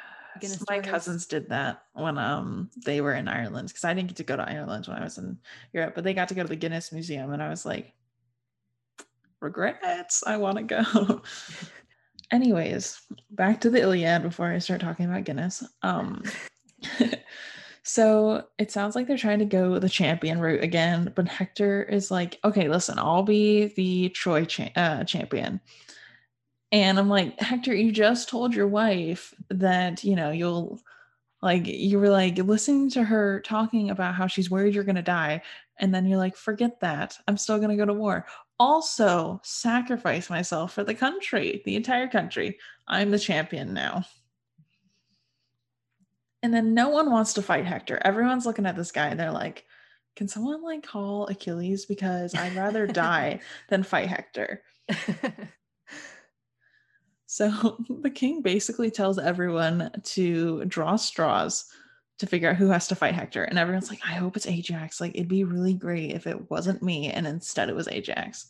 [0.41, 4.17] Guinness my cousins did that when um they were in Ireland because I didn't get
[4.19, 5.39] to go to Ireland when I was in
[5.73, 7.95] Europe, but they got to go to the Guinness Museum and I was like,
[9.41, 11.23] regrets, I want to go.
[12.31, 15.65] Anyways, back to the Iliad before I start talking about Guinness.
[15.83, 16.23] Um
[17.83, 22.11] so it sounds like they're trying to go the champion route again, but Hector is
[22.11, 25.61] like, okay, listen, I'll be the Troy cha- uh, champion.
[26.71, 30.81] And I'm like, Hector, you just told your wife that, you know, you'll
[31.41, 35.03] like, you were like listening to her talking about how she's worried you're going to
[35.03, 35.43] die.
[35.81, 37.17] And then you're like, forget that.
[37.27, 38.27] I'm still going to go to war.
[38.59, 42.59] Also, sacrifice myself for the country, the entire country.
[42.87, 44.05] I'm the champion now.
[46.43, 48.01] And then no one wants to fight Hector.
[48.05, 49.65] Everyone's looking at this guy and they're like,
[50.17, 51.87] can someone like call Achilles?
[51.87, 54.63] Because I'd rather die than fight Hector.
[57.29, 61.67] So the king basically tells everyone to draw straws
[62.19, 63.45] to figure out who has to fight Hector.
[63.45, 65.01] And everyone's like, I hope it's Ajax.
[65.01, 68.47] Like, it'd be really great if it wasn't me and instead it was Ajax.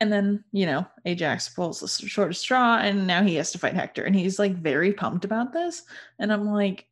[0.00, 3.74] And then, you know, Ajax pulls the shortest straw and now he has to fight
[3.74, 4.04] Hector.
[4.04, 5.82] And he's like very pumped about this.
[6.18, 6.86] And I'm like,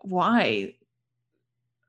[0.00, 0.74] why?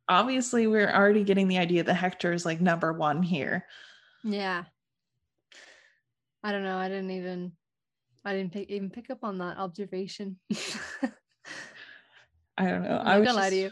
[0.09, 3.65] Obviously, we're already getting the idea that Hector is like number one here.
[4.23, 4.63] yeah.
[6.45, 6.77] I don't know.
[6.77, 7.53] I didn't even
[8.25, 10.37] I didn't pick, even pick up on that observation.
[12.57, 12.99] I don't know.
[12.99, 13.71] I'm I was gonna lie to you.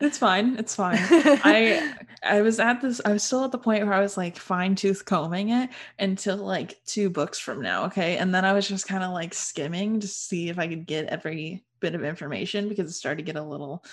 [0.00, 0.56] It's fine.
[0.58, 0.98] It's fine.
[1.00, 3.00] I I was at this.
[3.04, 6.38] I was still at the point where I was like fine tooth combing it until
[6.38, 7.84] like two books from now.
[7.84, 10.86] Okay, and then I was just kind of like skimming to see if I could
[10.86, 13.84] get every bit of information because it started to get a little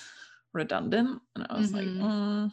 [0.53, 2.01] redundant, and I was like, Mhm.
[2.01, 2.51] mm.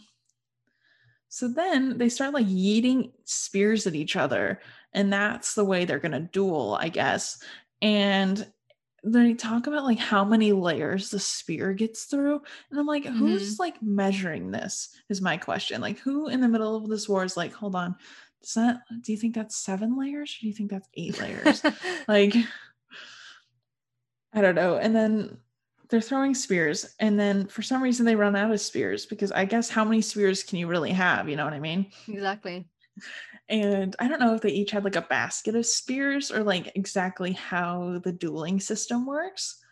[1.28, 4.60] so then they start like yeeting spears at each other,
[4.92, 7.42] and that's the way they're gonna duel, I guess.
[7.80, 8.46] And
[9.04, 13.18] they talk about like how many layers the spear gets through and i'm like mm-hmm.
[13.18, 14.90] who's like measuring this?
[15.08, 17.94] is my question like who in the middle of this war is like hold on
[18.42, 21.62] does that do you think that's seven layers or do you think that's eight layers?
[22.08, 22.34] Like
[24.32, 25.38] i don't know and then
[25.88, 29.44] they're throwing spears and then for some reason they run out of spears because i
[29.44, 31.86] guess how many spears can you really have you know what i mean?
[32.08, 32.66] Exactly.
[33.48, 36.72] And I don't know if they each had like a basket of spears or like
[36.76, 39.62] exactly how the dueling system works.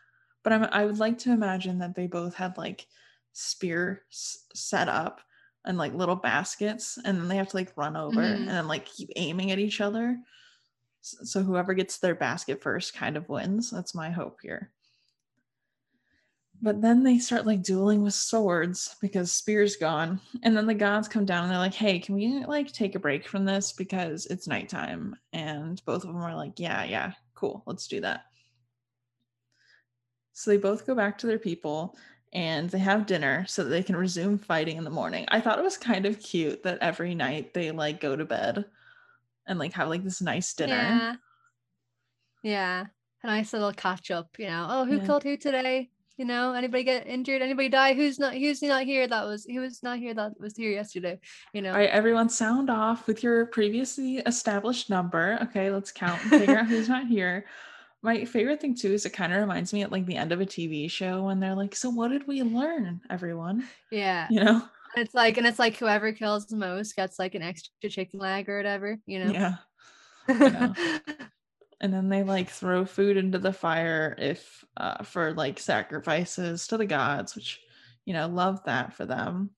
[0.44, 2.86] But I'm, I would like to imagine that they both had like
[3.32, 5.22] spear set up
[5.64, 8.36] and like little baskets, and then they have to like run over Mhm.
[8.36, 10.18] and then like keep aiming at each other.
[11.02, 13.70] So whoever gets their basket first kind of wins.
[13.72, 14.73] That's my hope here.
[16.62, 20.20] But then they start like dueling with swords because Spear's gone.
[20.42, 22.98] And then the gods come down and they're like, hey, can we like take a
[23.00, 25.14] break from this because it's nighttime?
[25.32, 28.24] And both of them are like, yeah, yeah, cool, let's do that.
[30.32, 31.96] So they both go back to their people
[32.32, 35.26] and they have dinner so that they can resume fighting in the morning.
[35.28, 38.64] I thought it was kind of cute that every night they like go to bed
[39.46, 40.74] and like have like this nice dinner.
[40.74, 41.14] Yeah.
[42.42, 42.86] Yeah.
[43.22, 44.66] A nice little catch up, you know.
[44.68, 45.06] Oh, who Yeah.
[45.06, 45.90] killed who today?
[46.16, 47.42] You know, anybody get injured?
[47.42, 47.94] Anybody die?
[47.94, 51.18] Who's not who's not here that was who was not here that was here yesterday?
[51.52, 51.72] You know.
[51.72, 55.38] All right, everyone, sound off with your previously established number.
[55.42, 57.46] Okay, let's count and figure out who's not here.
[58.02, 60.40] My favorite thing too is it kind of reminds me at like the end of
[60.40, 64.28] a TV show when they're like, "So what did we learn, everyone?" yeah.
[64.30, 64.62] You know?
[64.94, 68.20] And it's like and it's like whoever kills the most gets like an extra chicken
[68.20, 69.32] leg or whatever, you know.
[69.32, 69.56] Yeah.
[71.80, 76.76] And then they like throw food into the fire if uh, for like sacrifices to
[76.76, 77.60] the gods, which
[78.04, 79.50] you know, love that for them.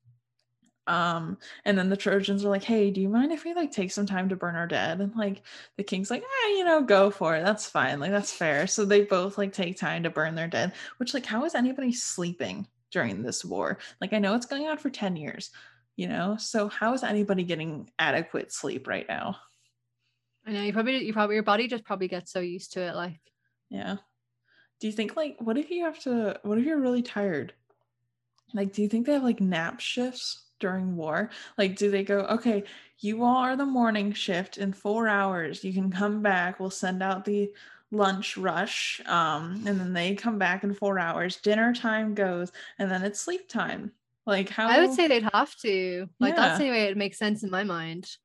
[0.86, 3.90] Um, and then the Trojans are like, "Hey, do you mind if we like take
[3.90, 5.42] some time to burn our dead?" And like
[5.76, 7.44] the king's like, "Ah, you know, go for it.
[7.44, 7.98] That's fine.
[8.00, 10.74] Like that's fair." So they both like take time to burn their dead.
[10.98, 13.78] Which like, how is anybody sleeping during this war?
[14.00, 15.50] Like, I know it's going on for ten years,
[15.96, 16.36] you know.
[16.38, 19.36] So how is anybody getting adequate sleep right now?
[20.46, 22.94] I know you probably you probably your body just probably gets so used to it
[22.94, 23.20] like
[23.70, 23.96] Yeah.
[24.80, 27.54] Do you think like what if you have to what if you're really tired?
[28.54, 31.30] Like do you think they have like nap shifts during war?
[31.58, 32.64] Like do they go, "Okay,
[33.00, 35.64] you all are the morning shift in 4 hours.
[35.64, 36.60] You can come back.
[36.60, 37.52] We'll send out the
[37.92, 41.38] lunch rush." Um and then they come back in 4 hours.
[41.40, 43.92] Dinner time goes and then it's sleep time.
[44.26, 46.08] Like how I would say they'd have to.
[46.20, 48.16] Like that's the way it makes sense in my mind.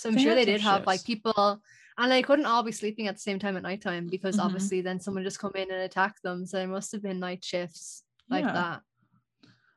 [0.00, 1.60] So I'm They sure they did have have like people
[1.98, 4.44] and they couldn't all be sleeping at the same time at nighttime because Mhm.
[4.46, 6.46] obviously then someone just come in and attack them.
[6.46, 8.52] So there must have been night shifts like Yeah.
[8.54, 8.82] that.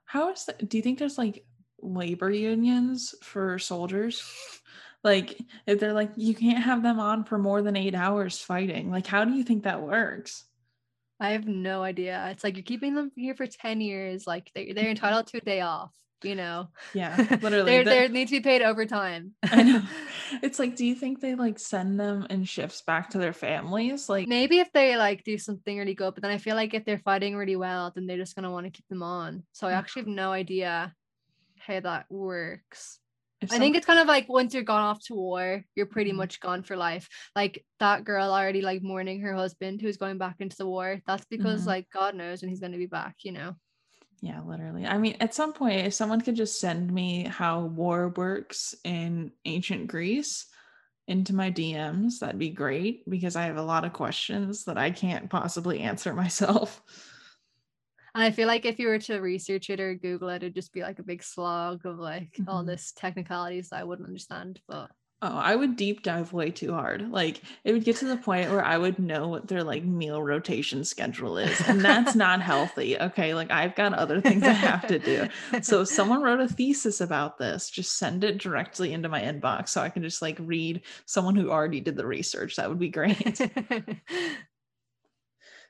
[0.06, 0.70] How is that?
[0.70, 1.46] Do you think there's like
[1.82, 4.24] labor unions for soldiers?
[5.04, 8.90] Like, if they're like, you can't have them on for more than eight hours fighting,
[8.90, 10.46] like, how do you think that works?
[11.20, 12.30] I have no idea.
[12.32, 14.26] It's like you're keeping them here for 10 years.
[14.26, 16.70] Like they, they're entitled to a day off, you know.
[16.94, 17.82] Yeah, literally.
[17.84, 19.36] They need to be paid overtime.
[19.52, 19.82] I know.
[20.42, 24.10] It's like, do you think they like send them in shifts back to their families?
[24.10, 26.86] Like, Maybe if they like do something really good, but then I feel like if
[26.86, 29.44] they're fighting really well, then they're just gonna want to keep them on.
[29.52, 30.96] So I actually have no idea
[31.60, 33.00] how that works.
[33.50, 36.18] I think it's kind of like once you're gone off to war, you're pretty Mhm.
[36.18, 37.10] much gone for life.
[37.36, 41.02] Like that girl already like mourning her husband who's going back into the war.
[41.08, 41.68] That's because Mhm.
[41.68, 43.56] like God knows when he's gonna be back, you know.
[44.24, 44.86] Yeah, literally.
[44.86, 49.34] I mean, at some point, if someone could just send me how war works in
[49.44, 50.46] ancient Greece
[51.10, 54.92] into my DMs, that'd be great because I have a lot of questions that I
[54.92, 56.82] can't possibly answer myself.
[58.16, 60.74] And I feel like if you were to research it or Google it, it'd just
[60.74, 62.68] be like a big slog of like all Mhm.
[62.68, 64.62] this technicalities that I wouldn't understand.
[64.68, 64.92] But
[65.26, 67.10] Oh, I would deep dive way too hard.
[67.10, 70.22] Like, it would get to the point where I would know what their like meal
[70.22, 73.00] rotation schedule is, and that's not healthy.
[73.00, 75.30] Okay, like I've got other things I have to do.
[75.62, 79.70] So if someone wrote a thesis about this, just send it directly into my inbox
[79.70, 82.58] so I can just like read someone who already did the research.
[82.58, 83.40] That would be great.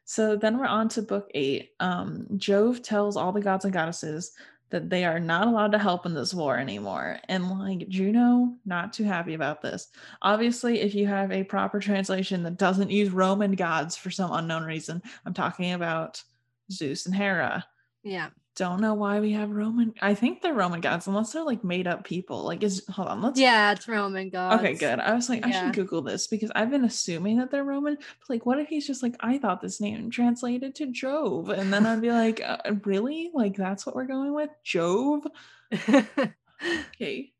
[0.03, 1.73] so then we're on to book eight.
[1.79, 4.31] Um, Jove tells all the gods and goddesses
[4.73, 7.19] that they are not allowed to help in this war anymore.
[7.29, 9.89] And like Juno, not too happy about this.
[10.23, 14.63] Obviously, if you have a proper translation that doesn't use Roman gods for some unknown
[14.63, 16.23] reason, I'm talking about
[16.71, 17.63] Zeus and Hera.
[18.03, 19.93] Yeah don't know why we have Roman.
[20.01, 22.43] I think they're Roman gods, unless they're like made up people.
[22.43, 23.39] Like, is hold on, let's.
[23.39, 24.61] Yeah, it's Roman gods.
[24.61, 24.99] Okay, good.
[24.99, 27.95] I was like, I should Google this because I've been assuming that they're Roman.
[27.95, 31.73] But like, what if he's just like, I thought this name translated to Jove, and
[31.73, 33.31] then I'd be like, uh, really?
[33.33, 35.25] Like, that's what we're going with, Jove?
[35.89, 37.31] okay.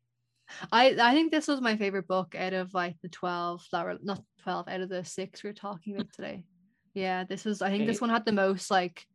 [0.72, 3.98] I I think this was my favorite book out of like the twelve that were
[4.02, 6.44] not twelve out of the six we are talking about today.
[6.92, 7.62] Yeah, this was.
[7.62, 7.90] I think okay.
[7.90, 9.06] this one had the most like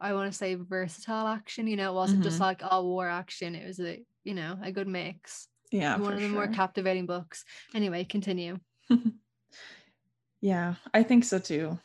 [0.00, 1.66] I want to say versatile action.
[1.66, 2.28] You know, it wasn't mm-hmm.
[2.28, 3.54] just like all war action.
[3.54, 5.48] It was a you know a good mix.
[5.72, 6.34] Yeah, one of the sure.
[6.34, 7.44] more captivating books.
[7.74, 8.58] Anyway, continue.
[10.40, 11.78] yeah, I think so too.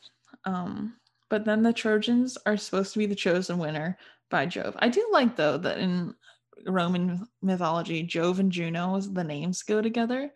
[0.46, 0.96] Um,
[1.30, 3.98] but then the Trojans are supposed to be the chosen winner
[4.30, 4.76] by Jove.
[4.80, 6.14] I do like though that in
[6.66, 10.32] Roman mythology, Jove and Juno, the names go together.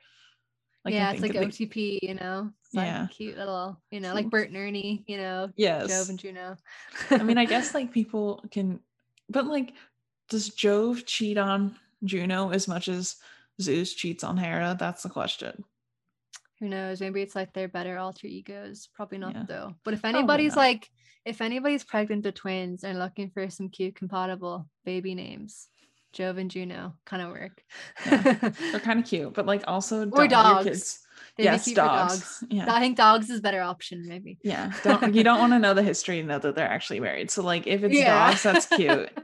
[0.83, 2.51] Like yeah, it's like OTP, you know.
[2.83, 5.49] Yeah, cute little, you know, like Bert and Ernie, you know.
[5.55, 5.89] Yes.
[5.89, 6.57] Jove and Juno.
[7.09, 8.79] I mean, I guess like people can,
[9.29, 9.73] but like,
[10.29, 13.15] does Jove cheat on Juno as much as
[13.61, 14.75] Zeus cheats on Hera?
[14.79, 15.63] That's the question.
[16.59, 17.01] Who knows?
[17.01, 18.89] Maybe it's like they're better alter egos.
[18.93, 19.43] Probably not yeah.
[19.47, 19.75] though.
[19.83, 20.89] But if anybody's like,
[21.25, 25.67] if anybody's pregnant with twins and looking for some cute compatible baby names,
[26.13, 27.61] Jove and Juno kind of work.
[28.05, 28.49] yeah.
[28.71, 31.04] They're kind of cute, but like also or dogs.
[31.37, 32.19] Yes, dogs.
[32.19, 32.43] dogs.
[32.49, 32.73] Yeah.
[32.73, 34.37] I think dogs is better option, maybe.
[34.43, 34.71] Yeah.
[34.83, 37.31] Don't you don't want to know the history and know that they're actually married.
[37.31, 38.29] So like if it's yeah.
[38.29, 39.09] dogs, that's cute.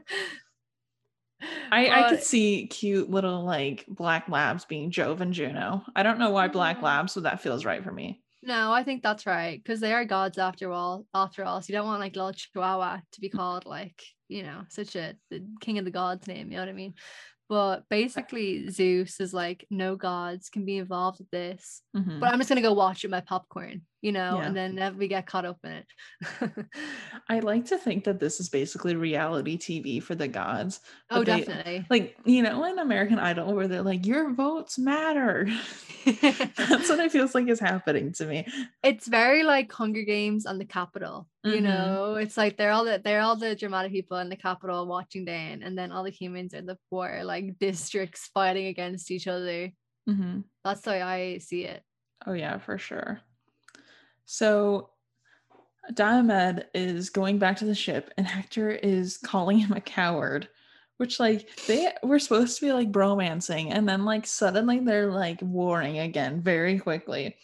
[1.72, 5.82] I, I could see cute little like black labs being Jove and Juno.
[5.96, 6.82] I don't know why black mm.
[6.82, 8.22] labs, but that feels right for me.
[8.44, 11.06] No, I think that's right because they are gods after all.
[11.14, 14.62] After all, so you don't want like little Chihuahua to be called like you know
[14.68, 16.50] such a the king of the gods name.
[16.50, 16.94] You know what I mean?
[17.52, 21.82] But basically, Zeus is like, no gods can be involved with this.
[21.94, 22.18] Mm-hmm.
[22.18, 24.46] But I'm just gonna go watch it my popcorn, you know, yeah.
[24.46, 25.86] and then we get caught up in it.
[27.28, 30.80] I like to think that this is basically reality TV for the gods.
[31.08, 31.86] Oh, they, definitely.
[31.88, 35.48] Like you know, in American Idol, where they're like, your votes matter.
[36.04, 38.44] That's what it feels like is happening to me.
[38.82, 41.28] It's very like Hunger Games on the Capitol.
[41.46, 41.54] Mm-hmm.
[41.54, 44.84] You know, it's like they're all the they're all the dramatic people in the Capitol
[44.88, 49.28] watching Dan, and then all the humans are the poor like districts fighting against each
[49.28, 49.70] other.
[50.08, 50.40] Mm-hmm.
[50.64, 51.84] That's the way I see it.
[52.26, 53.20] Oh yeah, for sure.
[54.24, 54.90] So
[55.92, 60.48] Diomed is going back to the ship, and Hector is calling him a coward
[61.02, 65.40] which like they were supposed to be like bromancing and then like suddenly they're like
[65.42, 67.34] warring again very quickly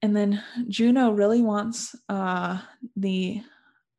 [0.00, 2.58] and then juno really wants uh
[2.96, 3.42] the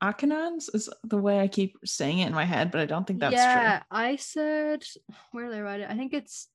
[0.02, 3.22] Achaemons is the way I keep saying it in my head, but I don't think
[3.22, 3.64] that's yeah, true.
[3.64, 4.84] Yeah, I said
[5.32, 5.90] where did I write it?
[5.90, 6.50] I think it's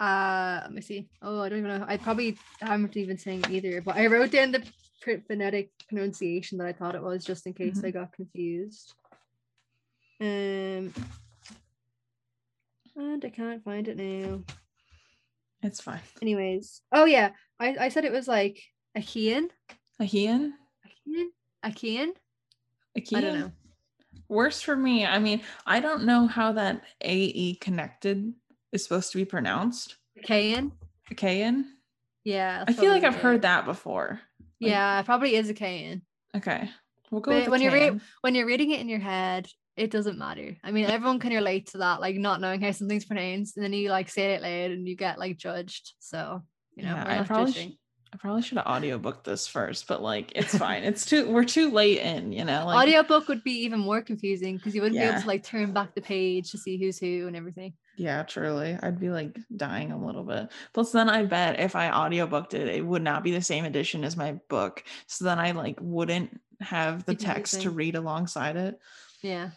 [0.00, 1.08] uh let me see.
[1.22, 1.84] Oh, I don't even know.
[1.86, 4.64] I probably haven't even saying either, but I wrote down the
[5.28, 7.86] phonetic pronunciation that I thought it was just in case mm-hmm.
[7.86, 8.94] I got confused.
[10.20, 10.92] Um,
[12.96, 14.40] and I can't find it now.
[15.62, 16.00] It's fine.
[16.22, 18.62] Anyways, oh yeah, I, I said it was like
[18.94, 19.50] Achaean.
[19.98, 20.54] Achaean.
[20.84, 21.30] Achaean.
[21.62, 22.12] Achaean.
[22.96, 23.18] Achaean.
[23.18, 23.52] I don't know.
[24.28, 25.04] Worse for me.
[25.04, 28.32] I mean, I don't know how that AE connected
[28.72, 29.96] is supposed to be pronounced.
[30.18, 30.72] Achaean.
[31.10, 31.66] Achaean.
[32.24, 32.64] Yeah.
[32.66, 34.20] I feel like I've heard that before.
[34.60, 36.02] Like, yeah, probably is Achaean.
[36.36, 36.70] Okay.
[37.10, 40.56] We'll go when you're re- when you're reading it in your head, it doesn't matter.
[40.62, 43.72] I mean, everyone can relate to that, like not knowing how something's pronounced, and then
[43.72, 45.94] you like say it loud and you get like judged.
[45.98, 46.42] So
[46.76, 47.76] you know, yeah, I probably sh-
[48.12, 50.82] I probably should have audiobooked this first, but like it's fine.
[50.84, 52.66] it's too we're too late in, you know.
[52.66, 55.06] Like audiobook would be even more confusing because you wouldn't yeah.
[55.06, 57.74] be able to like turn back the page to see who's who and everything.
[57.96, 58.78] Yeah, truly.
[58.82, 60.48] I'd be like dying a little bit.
[60.72, 64.04] Plus then I bet if I audiobooked it, it would not be the same edition
[64.04, 64.84] as my book.
[65.06, 68.78] So then I like wouldn't have the text to read alongside it.
[69.22, 69.50] Yeah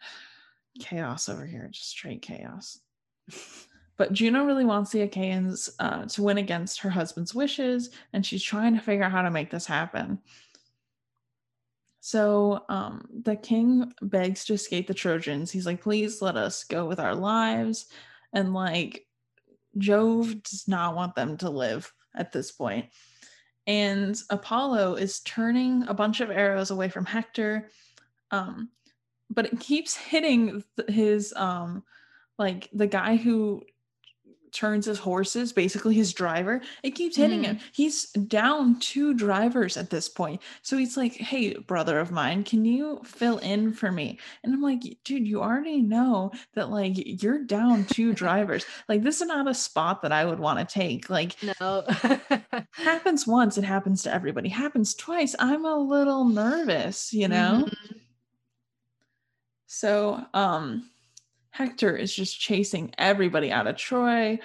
[0.80, 2.80] chaos over here, just straight chaos.
[3.96, 8.42] but Juno really wants the Achaeans uh, to win against her husband's wishes, and she's
[8.42, 10.18] trying to figure out how to make this happen.
[12.06, 15.50] So um, the king begs to escape the Trojans.
[15.50, 17.86] He's like, please let us go with our lives.
[18.34, 19.06] And like,
[19.78, 22.90] Jove does not want them to live at this point.
[23.66, 27.70] And Apollo is turning a bunch of arrows away from Hector.
[28.30, 28.68] Um,
[29.30, 31.84] but it keeps hitting his um
[32.38, 33.62] like the guy who
[34.54, 37.56] turns his horses, basically his driver, it keeps hitting mm-hmm.
[37.56, 37.60] him.
[37.72, 40.40] He's down two drivers at this point.
[40.62, 44.18] So he's like, Hey, brother of mine, can you fill in for me?
[44.42, 48.64] And I'm like, dude, you already know that like you're down two drivers.
[48.88, 51.10] Like this is not a spot that I would want to take.
[51.10, 51.84] Like no
[52.72, 54.48] happens once, it happens to everybody.
[54.48, 55.34] Happens twice.
[55.38, 57.64] I'm a little nervous, you know?
[57.66, 57.98] Mm-hmm.
[59.66, 60.88] So um
[61.54, 64.40] Hector is just chasing everybody out of Troy.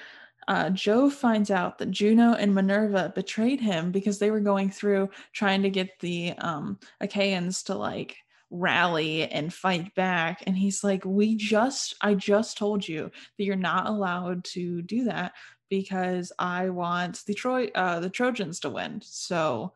[0.47, 0.69] Uh,
[1.09, 5.71] finds out that Juno and Minerva betrayed him because they were going through trying to
[5.71, 8.17] get the um, Achaeans to like
[8.51, 10.43] rally and fight back.
[10.45, 15.05] And he's like, We just, I just told you that you're not allowed to do
[15.05, 15.33] that
[15.67, 19.01] because I want the Troy, uh, the Trojans to win.
[19.03, 19.73] So.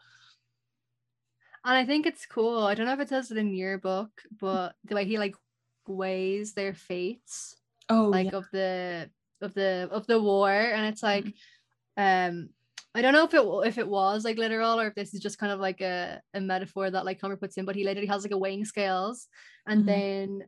[1.66, 2.64] And I think it's cool.
[2.64, 5.36] I don't know if it says it in your book, but the way he like
[5.88, 7.56] weighs their fates
[7.90, 8.38] oh like yeah.
[8.38, 9.10] of the
[9.42, 12.30] of the of the war and it's like mm-hmm.
[12.32, 12.50] um
[12.96, 15.40] I don't know if it if it was like literal or if this is just
[15.40, 18.24] kind of like a, a metaphor that like Homer puts in, but he literally has
[18.24, 19.28] like a weighing scales,
[19.66, 19.88] and mm-hmm.
[19.88, 20.44] then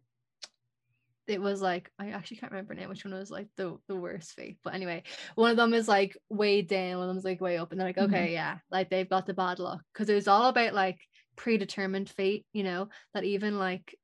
[1.28, 4.34] it was like I actually can't remember now which one was like the the worst
[4.34, 4.60] fate.
[4.64, 7.72] But anyway, one of them is like way down, one of them's like way up,
[7.72, 8.14] and they're like, mm-hmm.
[8.14, 11.00] okay, yeah, like they've got the bad luck because it was all about like
[11.36, 13.98] predetermined fate, you know, that even like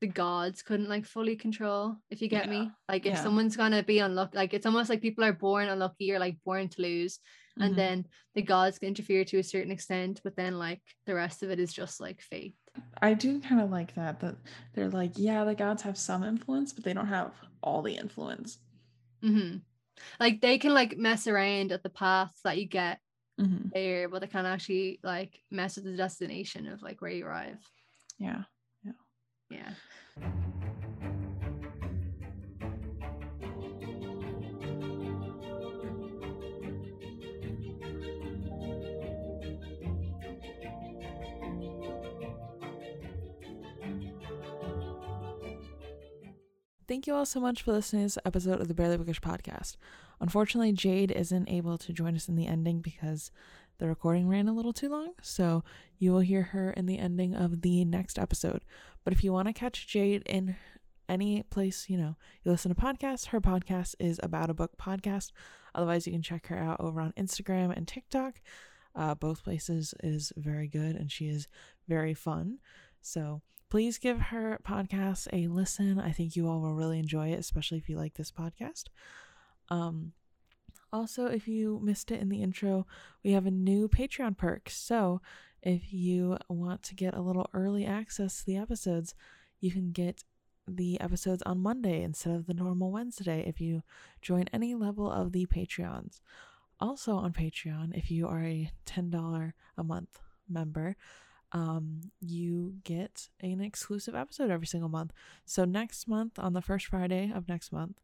[0.00, 2.50] the gods couldn't like fully control if you get yeah.
[2.50, 3.22] me like if yeah.
[3.22, 6.68] someone's gonna be unlucky like it's almost like people are born unlucky or like born
[6.68, 7.62] to lose mm-hmm.
[7.62, 11.42] and then the gods can interfere to a certain extent but then like the rest
[11.42, 12.54] of it is just like fate
[13.02, 14.36] i do kind of like that that
[14.74, 17.32] they're like yeah the gods have some influence but they don't have
[17.62, 18.58] all the influence
[19.22, 19.58] mm-hmm.
[20.18, 22.98] like they can like mess around at the path that you get
[23.38, 23.68] mm-hmm.
[23.74, 27.58] there but they can't actually like mess with the destination of like where you arrive
[28.18, 28.44] yeah
[29.50, 29.74] yeah
[46.90, 49.76] Thank you all so much for listening to this episode of the Barely Bookish podcast.
[50.20, 53.30] Unfortunately, Jade isn't able to join us in the ending because
[53.78, 55.62] the recording ran a little too long, so
[55.98, 58.64] you will hear her in the ending of the next episode.
[59.04, 60.56] But if you want to catch Jade in
[61.08, 65.32] any place, you know, you listen to podcasts, her podcast is About a Book podcast.
[65.74, 68.40] Otherwise, you can check her out over on Instagram and TikTok.
[68.94, 71.48] Uh, both places is very good and she is
[71.88, 72.58] very fun.
[73.00, 75.98] So please give her podcast a listen.
[75.98, 78.84] I think you all will really enjoy it, especially if you like this podcast.
[79.68, 80.12] Um,
[80.92, 82.86] also, if you missed it in the intro,
[83.22, 84.68] we have a new Patreon perk.
[84.70, 85.20] So
[85.62, 89.14] if you want to get a little early access to the episodes,
[89.60, 90.24] you can get
[90.66, 93.82] the episodes on Monday instead of the normal Wednesday if you
[94.22, 96.20] join any level of the Patreons.
[96.78, 100.18] Also on Patreon, if you are a $10 a month
[100.48, 100.96] member,
[101.52, 105.12] um, you get an exclusive episode every single month.
[105.44, 108.00] So next month, on the first Friday of next month,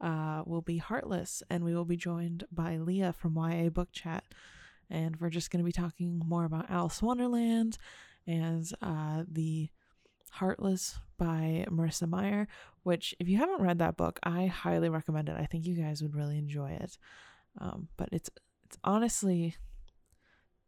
[0.00, 4.24] uh, will be Heartless, and we will be joined by Leah from YA Book Chat
[4.90, 7.78] and we're just going to be talking more about Alice Wonderland
[8.26, 9.68] and uh, the
[10.30, 12.46] Heartless by Marissa Meyer,
[12.82, 15.36] which, if you haven't read that book, I highly recommend it.
[15.38, 16.98] I think you guys would really enjoy it.
[17.58, 18.30] Um, but it's
[18.66, 19.56] it's honestly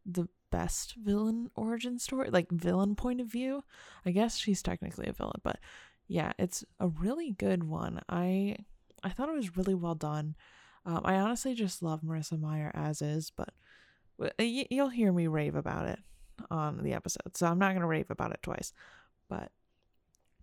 [0.05, 3.63] the best villain origin story, like villain point of view.
[4.05, 5.59] I guess she's technically a villain, but
[6.07, 8.01] yeah, it's a really good one.
[8.09, 8.57] I
[9.03, 10.35] I thought it was really well done.
[10.85, 13.49] Um, I honestly just love Marissa Meyer as is, but
[14.21, 15.99] uh, you'll hear me rave about it
[16.49, 17.35] on the episode.
[17.35, 18.73] So I'm not going to rave about it twice.
[19.29, 19.51] But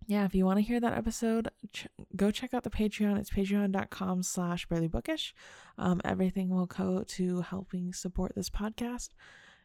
[0.07, 3.17] yeah, if you want to hear that episode, ch- go check out the Patreon.
[3.19, 5.33] It's patreon.com slash barelybookish.
[5.77, 9.09] Um, everything will go to helping support this podcast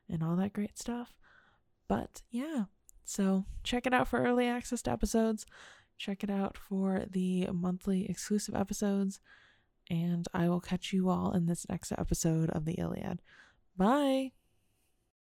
[0.09, 1.15] and all that great stuff.
[1.89, 2.65] But yeah,
[3.05, 5.47] so check it out for early access to episodes.
[5.99, 9.21] Check it out for the monthly exclusive episodes.
[9.91, 13.21] And I will catch you all in this next episode of the Iliad.
[13.77, 14.33] Bye.